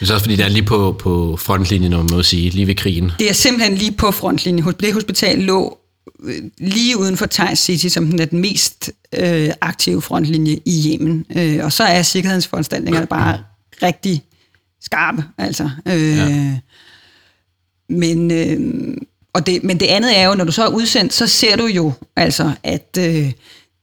[0.00, 2.66] Det er også fordi, det er lige på, på frontlinjen, når man må sige, lige
[2.66, 3.12] ved krigen.
[3.18, 4.74] Det er simpelthen lige på frontlinjen.
[4.80, 5.78] Det hospital lå
[6.58, 11.26] lige uden for Thais City, som den er den mest øh, aktive frontlinje i Yemen.
[11.36, 13.38] Øh, og så er sikkerhedsforanstaltningerne bare
[13.82, 14.22] rigtig
[14.80, 15.24] skarpe.
[15.38, 15.70] Altså.
[15.86, 16.58] Øh, ja.
[17.88, 18.30] Men...
[18.30, 18.96] Øh,
[19.34, 21.66] og det, men det andet er jo, når du så er udsendt, så ser du
[21.66, 23.32] jo altså, at øh,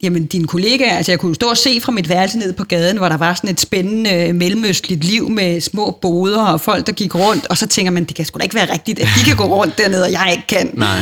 [0.03, 2.97] jamen, dine kollegaer, altså jeg kunne stå og se fra mit værelse ned på gaden,
[2.97, 6.93] hvor der var sådan et spændende øh, mellemøstligt liv med små boder og folk, der
[6.93, 9.25] gik rundt, og så tænker man, det kan sgu da ikke være rigtigt, at de
[9.25, 10.71] kan gå rundt dernede, og jeg ikke kan.
[10.73, 10.99] Nej.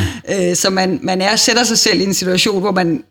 [0.49, 3.03] Øh, så man, man er, sætter sig selv i en situation, hvor man,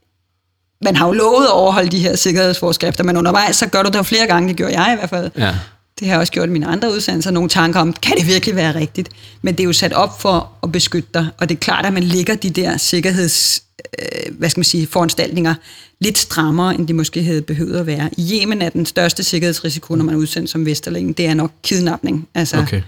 [0.84, 4.06] man har jo lovet at overholde de her sikkerhedsforskrifter, men undervejs, så gør du det
[4.06, 5.30] flere gange, det gjorde jeg i hvert fald.
[5.38, 5.54] Ja
[5.98, 7.30] Det har jeg også gjort i mine andre udsendelser.
[7.30, 9.08] Nogle tanker om, kan det virkelig være rigtigt?
[9.42, 11.26] Men det er jo sat op for at beskytte dig.
[11.38, 13.62] Og det er klart, at man lægger de der sikkerheds
[13.98, 15.54] øh, hvad skal man sige, foranstaltninger
[16.00, 18.10] lidt strammere, end de måske havde behøvet at være.
[18.16, 21.52] I Yemen er den største sikkerhedsrisiko, når man er udsendt som Vesterling, det er nok
[21.62, 22.28] kidnapning.
[22.34, 22.82] Altså, Okay.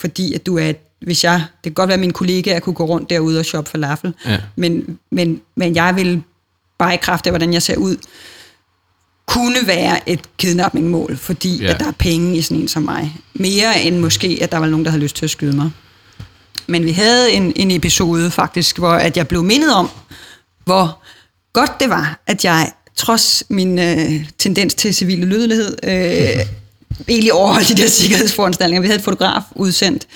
[0.00, 2.84] Fordi at du er, hvis jeg, det kan godt være, at mine kollegaer kunne gå
[2.84, 4.38] rundt derude og shoppe falafel, Ja.
[4.56, 6.22] men, men, men jeg vil
[6.78, 7.96] bare i kraft af, hvordan jeg ser ud,
[9.26, 11.70] kunne være et kidnappingmål, fordi ja.
[11.74, 13.16] at der er penge i sådan en som mig.
[13.34, 15.70] Mere end måske, at der var nogen, der havde lyst til at skyde mig.
[16.66, 19.90] Men vi havde en, en episode faktisk, hvor at jeg blev mindet om,
[20.64, 21.02] hvor
[21.52, 26.46] godt det var, at jeg trods min øh, tendens til civil ulydighed, øh,
[27.08, 28.80] egentlig overholdt de der sikkerhedsforanstaltninger.
[28.80, 30.06] Vi havde et fotograf udsendt,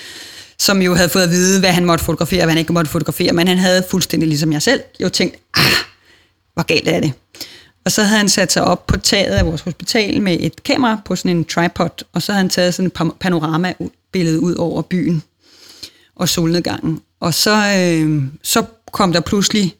[0.59, 2.91] som jo havde fået at vide, hvad han måtte fotografere, og hvad han ikke måtte
[2.91, 5.63] fotografere, men han havde fuldstændig ligesom jeg selv jo tænkt, ah,
[6.53, 7.13] hvor galt er det.
[7.85, 11.01] Og så havde han sat sig op på taget af vores hospital med et kamera
[11.05, 15.23] på sådan en tripod, og så havde han taget sådan et panorama-billede ud over byen
[16.15, 17.01] og solnedgangen.
[17.19, 19.75] Og så, øh, så kom der pludselig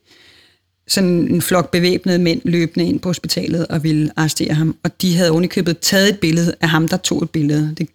[0.89, 4.75] sådan en flok bevæbnede mænd løbende ind på hospitalet og ville arrestere ham.
[4.83, 7.75] Og de havde ovenikøbet taget et billede af ham, der tog et billede.
[7.77, 7.89] Det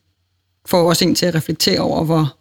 [0.66, 2.36] får også en til at reflektere over, hvor,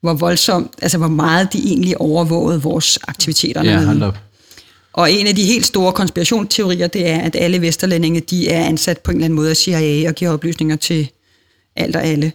[0.00, 3.64] hvor voldsomt, altså hvor meget de egentlig overvågede vores aktiviteter.
[3.64, 4.18] Ja, hold op.
[4.92, 8.98] Og en af de helt store konspirationsteorier, det er, at alle vesterlændinge, de er ansat
[8.98, 11.10] på en eller anden måde af CIA og giver oplysninger til
[11.76, 12.32] alt og alle.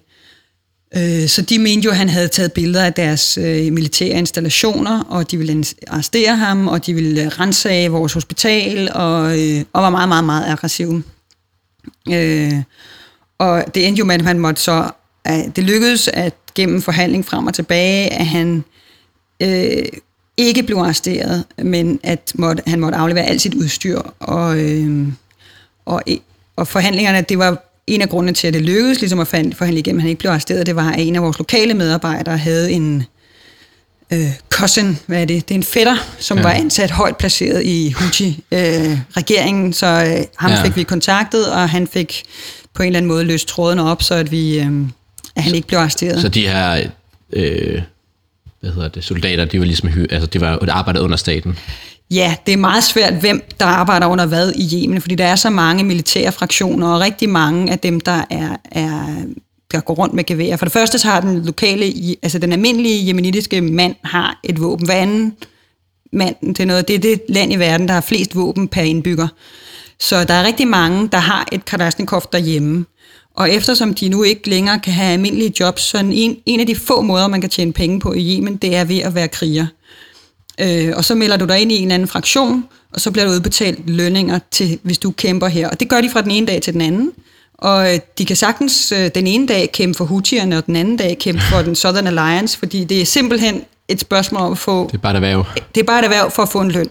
[0.97, 5.03] Øh, Så de mente jo, at han havde taget billeder af deres øh, militære installationer,
[5.03, 9.83] og de ville arrestere ham, og de ville øh, rensage vores hospital, og, øh, og
[9.83, 11.03] var meget, meget, meget aggressive.
[12.09, 12.53] Øh,
[13.37, 14.91] og det endte jo med, at han måtte så,
[15.25, 18.63] at det lykkedes at gennem forhandling frem og tilbage, at han
[19.39, 19.85] øh,
[20.37, 24.01] ikke blev arresteret, men at måtte, han måtte aflevere alt sit udstyr.
[24.19, 25.07] Og, øh,
[25.85, 26.03] og,
[26.55, 29.99] og forhandlingerne, det var en af grundene til, at det lykkedes ligesom at forhandle, igennem,
[29.99, 33.03] at han ikke blev arresteret, det var, at en af vores lokale medarbejdere havde en
[34.13, 35.49] øh, cousin, hvad er det?
[35.49, 36.43] Det er en fætter, som Ja.
[36.43, 40.63] var ansat højt placeret i Houthi-regeringen, øh, så øh, ham Ja.
[40.63, 42.23] fik vi kontaktet, og han fik
[42.73, 44.71] på en eller anden måde løst trådene op, så at, vi, øh,
[45.35, 46.21] at han ikke blev arresteret.
[46.21, 46.89] Så de her
[47.33, 47.81] øh,
[48.59, 51.57] hvad hedder det, soldater, de var ligesom altså, det var arbejdet under staten.
[52.11, 55.35] Ja, det er meget svært, hvem der arbejder under hvad i Yemen, fordi der er
[55.35, 59.23] så mange militære fraktioner, og rigtig mange af dem, der er, er
[59.71, 60.57] der går rundt med geværer.
[60.57, 64.85] For det første så har den lokale, altså den almindelige jemenitiske mand har et våben.
[64.85, 65.33] Hver anden
[66.13, 68.81] mand, det er, noget, det er det land i verden, der har flest våben per
[68.81, 69.27] indbygger.
[69.99, 72.85] Så der er rigtig mange, der har et Kalashnikov derhjemme.
[73.35, 76.75] Og eftersom de nu ikke længere kan have almindelige jobs, så en, en af de
[76.75, 79.65] få måder, man kan tjene penge på i Yemen, det er ved at være kriger.
[80.59, 83.31] Øh, og så melder du dig ind i en anden fraktion, og så bliver du
[83.31, 85.69] udbetalt lønninger, til, hvis du kæmper her.
[85.69, 87.11] Og det gør de fra den ene dag til den anden.
[87.53, 90.97] Og øh, de kan sagtens øh, den ene dag kæmpe for Houthierne, og den anden
[90.97, 94.87] dag kæmpe for den Southern Alliance, fordi det er simpelthen et spørgsmål om at få...
[94.87, 95.45] Det er bare et erhverv.
[95.75, 96.89] Det er bare et erhverv for at få en løn.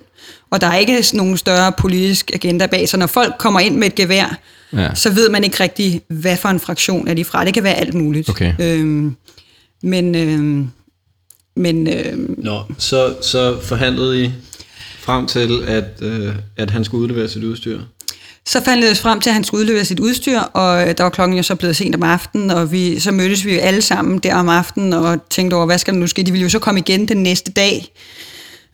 [0.50, 2.88] Og der er ikke nogen større politisk agenda bag.
[2.88, 4.38] Så når folk kommer ind med et gevær,
[4.72, 4.94] ja.
[4.94, 7.44] så ved man ikke rigtig, hvad for en fraktion er de fra.
[7.44, 8.28] Det kan være alt muligt.
[8.28, 8.52] Okay.
[8.60, 9.16] Øhm,
[9.82, 10.70] men øhm,
[11.58, 14.30] men øhm, Nå, så, så forhandlede I
[14.98, 17.80] frem til, at, øh, at han skulle udlevere sit udstyr.
[18.46, 21.02] Så fandt det os frem til, at han skulle udlevere sit udstyr, og øh, der
[21.02, 23.82] var klokken jo så blevet sent om aftenen, og vi, så mødtes vi jo alle
[23.82, 26.22] sammen der om aftenen og tænkte over, hvad skal der nu ske?
[26.22, 27.92] De ville jo så komme igen den næste dag,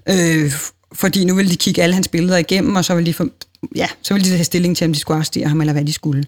[0.09, 0.53] øh,
[0.93, 3.29] fordi nu ville de kigge alle hans billeder igennem, og så ville de, få,
[3.77, 5.93] ja, så ville de tage stilling til, om de skulle arrestere ham, eller hvad de
[5.93, 6.25] skulle.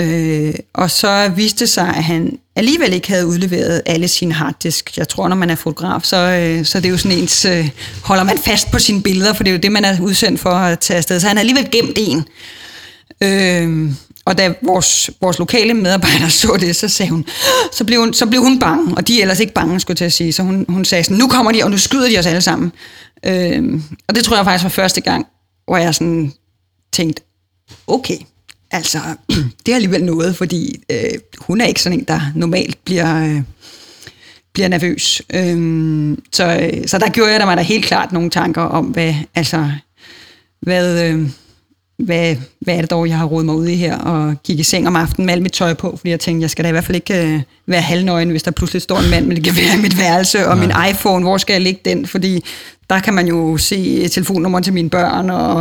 [0.00, 4.98] Øh, og så viste det sig, at han alligevel ikke havde udleveret alle sine harddisk.
[4.98, 7.70] Jeg tror, når man er fotograf, så, øh, så det er jo sådan ens, øh,
[8.02, 10.50] holder man fast på sine billeder, for det er jo det, man er udsendt for
[10.50, 11.20] at tage afsted.
[11.20, 12.24] Så han havde alligevel gemt en.
[13.20, 13.92] Øh,
[14.24, 17.26] og da vores, vores lokale medarbejder så det, så sagde hun,
[17.72, 19.98] så blev hun, så blev hun bange, og de er ellers ikke bange, skulle jeg
[19.98, 20.32] til at sige.
[20.32, 22.72] Så hun, hun sagde sådan, nu kommer de, og nu skyder de os alle sammen.
[23.26, 25.26] Øh, og det tror jeg faktisk var første gang,
[25.66, 26.32] hvor jeg sådan
[26.92, 27.22] tænkte,
[27.86, 28.16] okay,
[28.70, 28.98] altså,
[29.66, 33.24] det er alligevel noget, fordi øh, hun er ikke sådan en, der normalt bliver...
[33.24, 33.42] Øh,
[34.52, 35.22] bliver nervøs.
[35.34, 38.84] Øhm, så, øh, så der gjorde jeg der mig da helt klart nogle tanker om,
[38.84, 39.70] hvad, altså,
[40.60, 41.28] hvad, øh,
[41.98, 44.62] hvad, hvad er det dog, jeg har rodet mig ud i her, og gik i
[44.62, 46.72] seng om aftenen med alt mit tøj på, fordi jeg tænkte, jeg skal da i
[46.72, 49.78] hvert fald ikke øh, være halvnøgen, hvis der pludselig står en mand med et gevær
[49.78, 52.06] i mit værelse, og min iPhone, hvor skal jeg lægge den?
[52.06, 52.44] Fordi
[52.90, 55.60] der kan man jo se telefonnummer til mine børn, og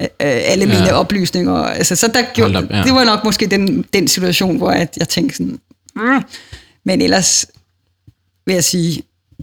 [0.00, 0.92] øh, alle mine Ja.
[0.92, 1.52] oplysninger.
[1.54, 2.82] Altså, så der gjorde, op, ja.
[2.82, 5.58] det var nok måske den, den situation, hvor jeg, jeg tænkte sådan,
[5.96, 6.22] mm.
[6.84, 7.46] men ellers
[8.46, 9.02] vil jeg sige,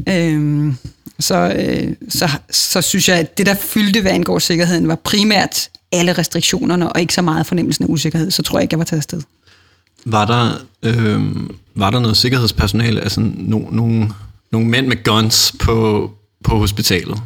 [0.09, 0.77] øhm,
[1.19, 5.69] så, øh, så, så synes jeg, at det, der fyldte, hvad angår sikkerheden, var primært
[5.91, 8.31] alle restriktionerne, og ikke så meget fornemmelsen af usikkerhed.
[8.31, 9.21] Så tror jeg ikke, jeg var taget afsted.
[10.05, 10.51] Var der,
[10.83, 11.21] øh,
[11.75, 14.09] var der noget sikkerhedspersonale, altså no, nogle,
[14.51, 16.11] nogle mænd med guns på,
[16.43, 17.21] på hospitalet?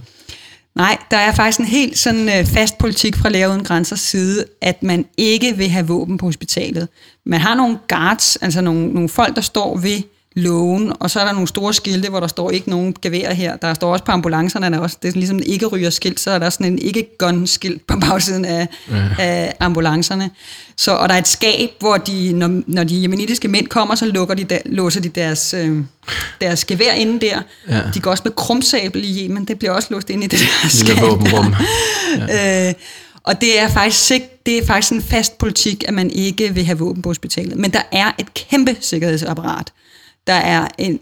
[0.75, 4.45] Nej, der er faktisk en helt sådan øh, fast politik fra Læger Uden Grænsers side,
[4.61, 6.87] at man ikke vil have våben på hospitalet.
[7.25, 10.01] Man har nogle guards, altså nogle, nogle folk, der står ved
[10.35, 13.55] lågen, og så er der nogle store skilte, hvor der står ikke nogen gevær her.
[13.55, 16.19] Der står også på ambulancerne, der er også, det er ligesom en ikke ryger skilt,
[16.19, 19.07] så er der sådan en ikke gun skilt på bagsiden af, ja.
[19.19, 20.29] af ambulancerne.
[20.77, 24.05] Så, og der er et skab, hvor de, når, når de jemenitiske mænd kommer, så
[24.05, 25.77] lukker de der, låser de deres, øh,
[26.41, 27.41] deres gevær inde der.
[27.69, 27.81] Ja.
[27.93, 30.69] De går også med krumsabel i Yemen, det bliver også låst inde i det der
[30.69, 31.01] skab.
[31.01, 31.55] våbenrum.
[32.17, 32.67] Ja.
[32.67, 32.73] øh,
[33.23, 34.11] og det er, faktisk,
[34.45, 37.57] det er faktisk en fast politik, at man ikke vil have våben på hospitalet.
[37.57, 39.71] Men der er et kæmpe sikkerhedsapparat.
[40.27, 40.99] Der er en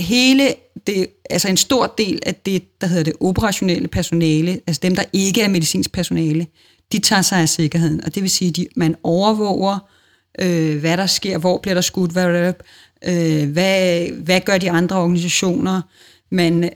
[0.00, 0.54] hele,
[0.86, 5.04] det, altså en stor del af det, der hedder det operationelle personale, altså dem, der
[5.12, 6.46] ikke er medicinsk personale,
[6.92, 8.04] de tager sig af sikkerheden.
[8.04, 9.78] Og det vil sige, at man overvåger,
[10.38, 12.52] øh, hvad der sker, hvor bliver der skudt, hvad,
[13.04, 15.82] øh, hvad, hvad gør de andre organisationer.
[16.30, 16.70] Man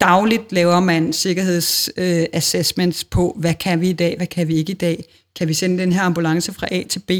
[0.00, 4.72] dagligt laver man sikkerhedsassessments øh, på, hvad kan vi i dag, hvad kan vi ikke
[4.72, 5.04] i dag.
[5.36, 7.10] Kan vi sende den her ambulance fra A til B?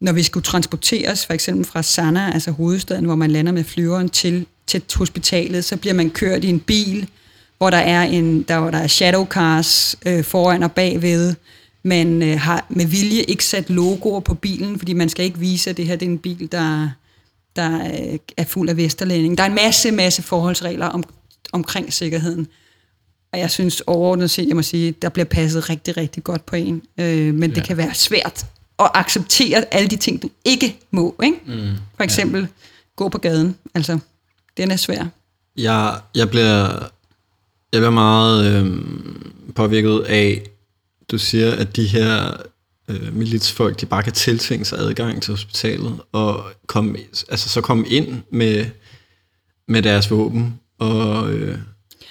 [0.00, 4.08] Når vi skulle transporteres for eksempel fra Sanaa, altså hovedstaden, hvor man lander med flyveren
[4.08, 7.08] til, til hospitalet, så bliver man kørt i en bil,
[7.58, 11.34] hvor der er, en, der, hvor der er shadow cars øh, foran og bagved.
[11.82, 15.70] Man øh, har med vilje ikke sat logoer på bilen, fordi man skal ikke vise,
[15.70, 16.90] at det her det er en bil, der,
[17.56, 17.80] der
[18.36, 19.38] er fuld af vesterlænding.
[19.38, 21.04] Der er en masse, masse forholdsregler om,
[21.52, 22.46] omkring sikkerheden.
[23.32, 26.56] Og jeg synes overordnet set, jeg må sige, der bliver passet rigtig, rigtig godt på
[26.56, 26.82] en.
[27.00, 27.54] Øh, men ja.
[27.54, 28.46] det kan være svært
[28.78, 31.16] at acceptere alle de ting, du ikke må.
[31.22, 31.38] Ikke?
[31.46, 32.46] Mm, For eksempel ja.
[32.96, 33.56] gå på gaden.
[33.74, 33.98] Altså,
[34.56, 35.06] den er svær.
[35.56, 36.68] Jeg, jeg, bliver,
[37.72, 38.80] jeg bliver meget øh,
[39.54, 40.42] påvirket af,
[41.10, 42.36] du siger, at de her
[42.88, 47.88] øh, militsfolk, de bare kan tiltvinge sig adgang til hospitalet, og komme, altså, så komme
[47.88, 48.66] ind med,
[49.68, 51.32] med deres våben, og...
[51.32, 51.58] Øh,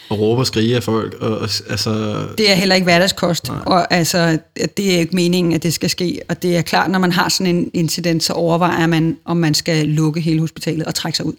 [0.09, 1.13] og råbe og skrige af folk.
[1.13, 3.59] Og, altså, det er heller ikke hverdagskost, nej.
[3.65, 4.39] og altså,
[4.77, 6.21] det er ikke meningen, at det skal ske.
[6.29, 9.53] Og det er klart, når man har sådan en incident, så overvejer man, om man
[9.53, 11.33] skal lukke hele hospitalet og trække sig ud.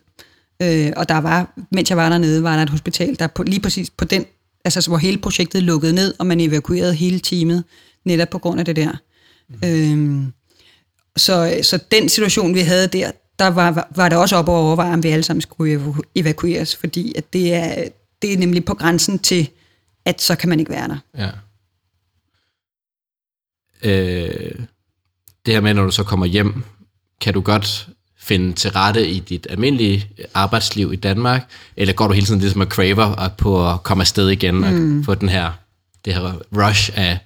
[0.63, 3.61] Øh, og der var, mens jeg var dernede, var der et hospital, der på, lige
[3.61, 4.25] præcis på den,
[4.65, 7.65] altså hvor hele projektet lukkede ned, og man evakuerede hele teamet,
[8.05, 8.93] netop på grund af det der.
[9.49, 9.69] Mm.
[9.69, 10.27] Øh,
[11.17, 14.93] så, så den situation, vi havde der, der var, var det også op at overveje,
[14.93, 17.85] om vi alle sammen skulle evakueres, fordi at det er,
[18.23, 19.49] det er nemlig på grænsen til,
[20.05, 20.99] at så kan man ikke være der.
[21.19, 21.31] Ja.
[23.83, 24.55] Øh,
[25.47, 26.63] det her med, når du så kommer hjem,
[27.21, 32.15] kan du godt finde til rette i dit almindelige arbejdsliv i Danmark, eller går du
[32.15, 34.99] hele tiden ligesom og craver på at komme afsted igen mm.
[34.99, 35.53] og få den her,
[36.05, 37.19] det her rush af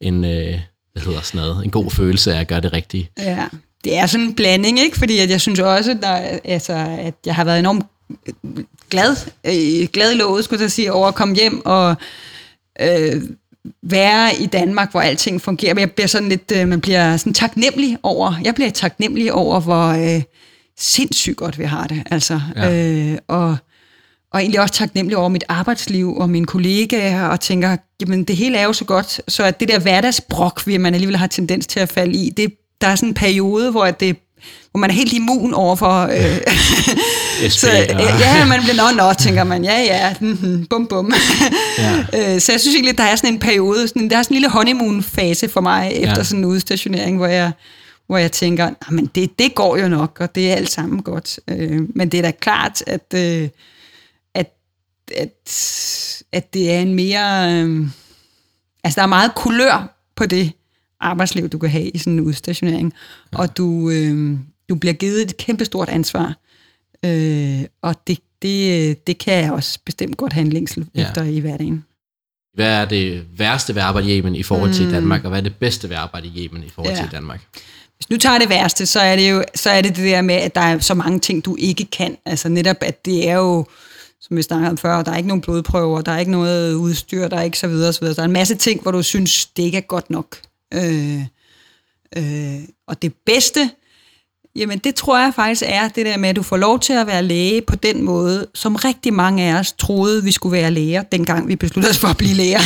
[0.00, 0.60] en, øh,
[0.92, 3.10] hvad hedder sådan noget, en god følelse af at gøre det rigtige?
[3.18, 3.48] Ja,
[3.84, 4.98] det er sådan en blanding, ikke?
[4.98, 7.86] Fordi at jeg synes også, der, altså, at jeg har været enormt
[8.90, 11.96] glad, øh, glad i låget, skulle jeg sige, over at komme hjem og
[12.80, 13.22] øh,
[13.82, 15.74] være i Danmark, hvor alting fungerer.
[15.74, 19.60] Men jeg bliver sådan lidt, øh, man bliver sådan taknemmelig over, jeg bliver taknemmelig over,
[19.60, 20.22] hvor øh,
[20.78, 22.02] sindssygt godt vi har det.
[22.10, 22.72] Altså, ja.
[22.72, 23.56] øh, og,
[24.32, 28.58] og egentlig også taknemmelig over mit arbejdsliv og mine kollegaer, og tænker, jamen det hele
[28.58, 31.80] er jo så godt, så at det der hverdagsbrok, vi man alligevel har tendens til
[31.80, 34.16] at falde i, det, der er sådan en periode, hvor det
[34.70, 36.02] hvor man er helt immun over for...
[36.02, 36.40] Øh,
[37.50, 41.12] så, øh, ja, man bliver nå, nå, tænker man, ja, ja, mm, bum, bum.
[41.78, 41.98] ja.
[42.34, 44.40] øh, så jeg synes egentlig, der er sådan en periode, sådan, der er sådan en
[44.40, 46.24] lille honeymoon-fase for mig, efter ja.
[46.24, 47.52] sådan en udstationering, hvor jeg,
[48.06, 51.40] hvor jeg tænker, men det, det går jo nok, og det er alt sammen godt.
[51.48, 53.48] Øh, men det er da klart, at, øh,
[54.34, 54.52] at,
[55.16, 55.52] at,
[56.32, 57.52] at det er en mere...
[57.52, 57.86] Øh,
[58.84, 60.52] altså, der er meget kulør på det
[61.00, 62.94] arbejdsliv, du kan have i sådan en udstationering,
[63.32, 63.38] ja.
[63.38, 66.36] og du, øh, du bliver givet et kæmpestort ansvar,
[67.04, 71.02] øh, og det, det, det kan jeg også bestemt godt have en længsel ja.
[71.02, 71.84] efter i hverdagen.
[72.54, 74.92] Hvad er det værste ved at arbejde i Yemen i forhold til mm.
[74.92, 77.02] Danmark, og hvad er det bedste ved at arbejde i Yemen i forhold ja.
[77.02, 77.40] til Danmark?
[77.96, 80.34] Hvis nu tager det værste, så er det jo så er det, det der med,
[80.34, 82.16] at der er så mange ting, du ikke kan.
[82.24, 83.66] Altså netop, at det er jo,
[84.20, 87.28] som vi snakkede om før, der er ikke nogen blodprøver, der er ikke noget udstyr,
[87.28, 88.14] der er ikke så videre, så videre.
[88.14, 90.36] Der er en masse ting, hvor du synes, det ikke er godt nok.
[90.74, 91.20] Øh,
[92.16, 93.70] øh, og det bedste,
[94.56, 97.06] jamen det tror jeg faktisk er det der med, at du får lov til at
[97.06, 101.02] være læge på den måde, som rigtig mange af os troede, vi skulle være læger,
[101.02, 102.60] dengang vi besluttede os for at blive læger.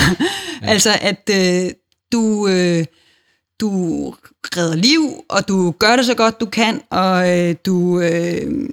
[0.62, 0.68] ja.
[0.72, 1.70] altså at øh,
[2.12, 2.48] du...
[2.48, 2.84] Øh,
[3.60, 4.14] du
[4.56, 8.68] redder liv, og du gør det så godt du kan, og øh, du, øh,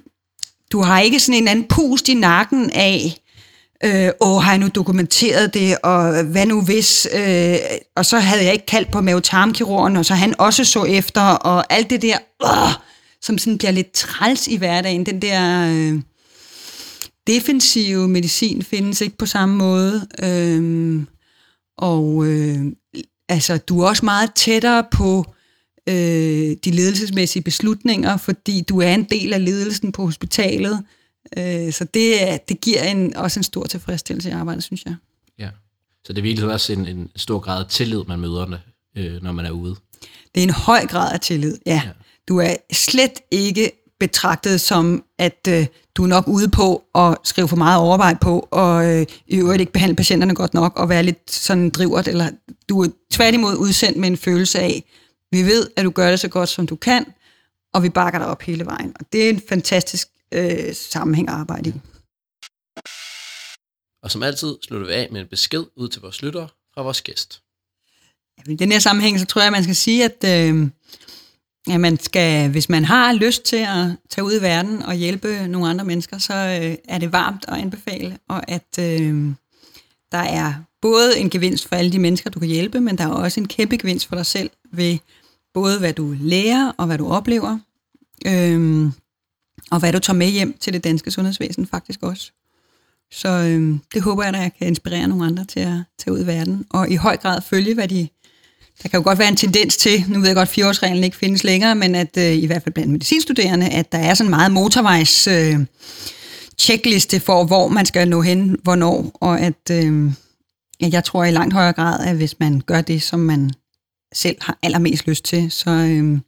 [0.72, 3.16] du har ikke sådan en anden pust i nakken af,
[3.84, 7.56] øh, åh, har jeg nu dokumenteret det, og hvad nu hvis, øh,
[7.96, 11.72] og så havde jeg ikke kaldt på mavetarmkirurgen, og så han også så efter, og
[11.72, 12.72] alt det der, åh,
[13.22, 15.06] som sådan bliver lidt træls i hverdagen.
[15.06, 16.00] Den der øh,
[17.26, 20.06] defensive medicin findes ikke på samme måde.
[20.22, 21.02] Øh,
[21.78, 22.58] og øh,
[23.28, 25.24] altså, du er også meget tættere på
[25.88, 30.84] øh, de ledelsesmæssige beslutninger, fordi du er en del af ledelsen på hospitalet.
[31.38, 34.94] Øh, så det, det giver en, også en stor tilfredsstillelse i arbejdet, synes jeg.
[35.38, 35.48] Ja.
[36.04, 38.58] Så det er virkelig også en, en stor grad af tillid, man møder,
[38.96, 39.76] øh, når man er ude.
[40.34, 41.82] Det er en høj grad af tillid, ja.
[41.84, 41.90] ja.
[42.28, 47.48] Du er slet ikke betragtet som, at øh, du er nok ude på at skrive
[47.48, 51.02] for meget overvej på, og øh, i øvrigt ikke behandle patienterne godt nok, og være
[51.02, 52.30] lidt sådan drivert, eller
[52.68, 54.84] du er tværtimod udsendt med en følelse af,
[55.30, 57.04] vi ved, at du gør det så godt, som du kan,
[57.74, 58.92] og vi bakker dig op hele vejen.
[59.00, 61.72] Og det er en fantastisk øh, sammenhæng at arbejde i.
[64.02, 67.02] Og som altid slutter vi af med en besked ud til vores lyttere fra vores
[67.02, 67.42] gæst.
[68.46, 70.70] I den her sammenhæng, så tror jeg, at man skal sige, at øh,
[71.68, 75.48] Ja, man skal, hvis man har lyst til at tage ud i verden og hjælpe
[75.48, 79.32] nogle andre mennesker, så øh, er det varmt at anbefale, og at øh,
[80.12, 83.12] der er både en gevinst for alle de mennesker, du kan hjælpe, men der er
[83.12, 84.98] også en kæmpe gevinst for dig selv ved
[85.54, 87.58] både hvad du lærer og hvad du oplever,
[88.26, 88.86] øh,
[89.70, 92.32] og hvad du tager med hjem til det danske sundhedsvæsen faktisk også.
[93.12, 96.20] Så øh, det håber jeg, at jeg kan inspirere nogle andre til at tage ud
[96.20, 98.08] i verden, og i høj grad følge, hvad de
[98.82, 101.16] der kan jo godt være en tendens til, nu ved jeg godt, at fireårsreglen ikke
[101.16, 104.52] findes længere, men at øh, i hvert fald blandt medicinstuderende, at der er sådan meget
[104.52, 105.58] motorvejs øh,
[106.58, 110.12] checkliste for, hvor man skal nå hen, hvornår, og at øh,
[110.80, 113.50] jeg tror i langt højere grad, at hvis man gør det, som man
[114.14, 116.18] selv har allermest lyst til, så, øh,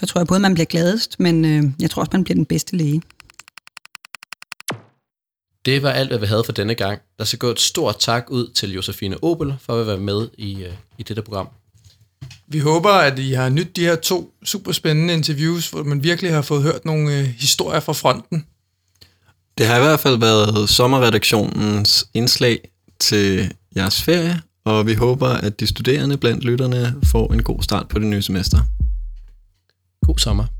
[0.00, 2.44] så tror jeg både, man bliver gladest, men øh, jeg tror også, man bliver den
[2.44, 3.02] bedste læge.
[5.64, 7.00] Det var alt, hvad vi havde for denne gang.
[7.18, 10.64] Der skal gå et stort tak ud til Josefine Obel for at være med i,
[10.64, 11.48] øh, i dette program.
[12.46, 16.32] Vi håber, at I har nyt de her to super spændende interviews, hvor man virkelig
[16.32, 18.46] har fået hørt nogle øh, historier fra fronten.
[19.58, 25.60] Det har i hvert fald været sommerredaktionens indslag til jeres ferie, og vi håber, at
[25.60, 28.58] de studerende blandt lytterne får en god start på det nye semester.
[30.06, 30.59] God sommer.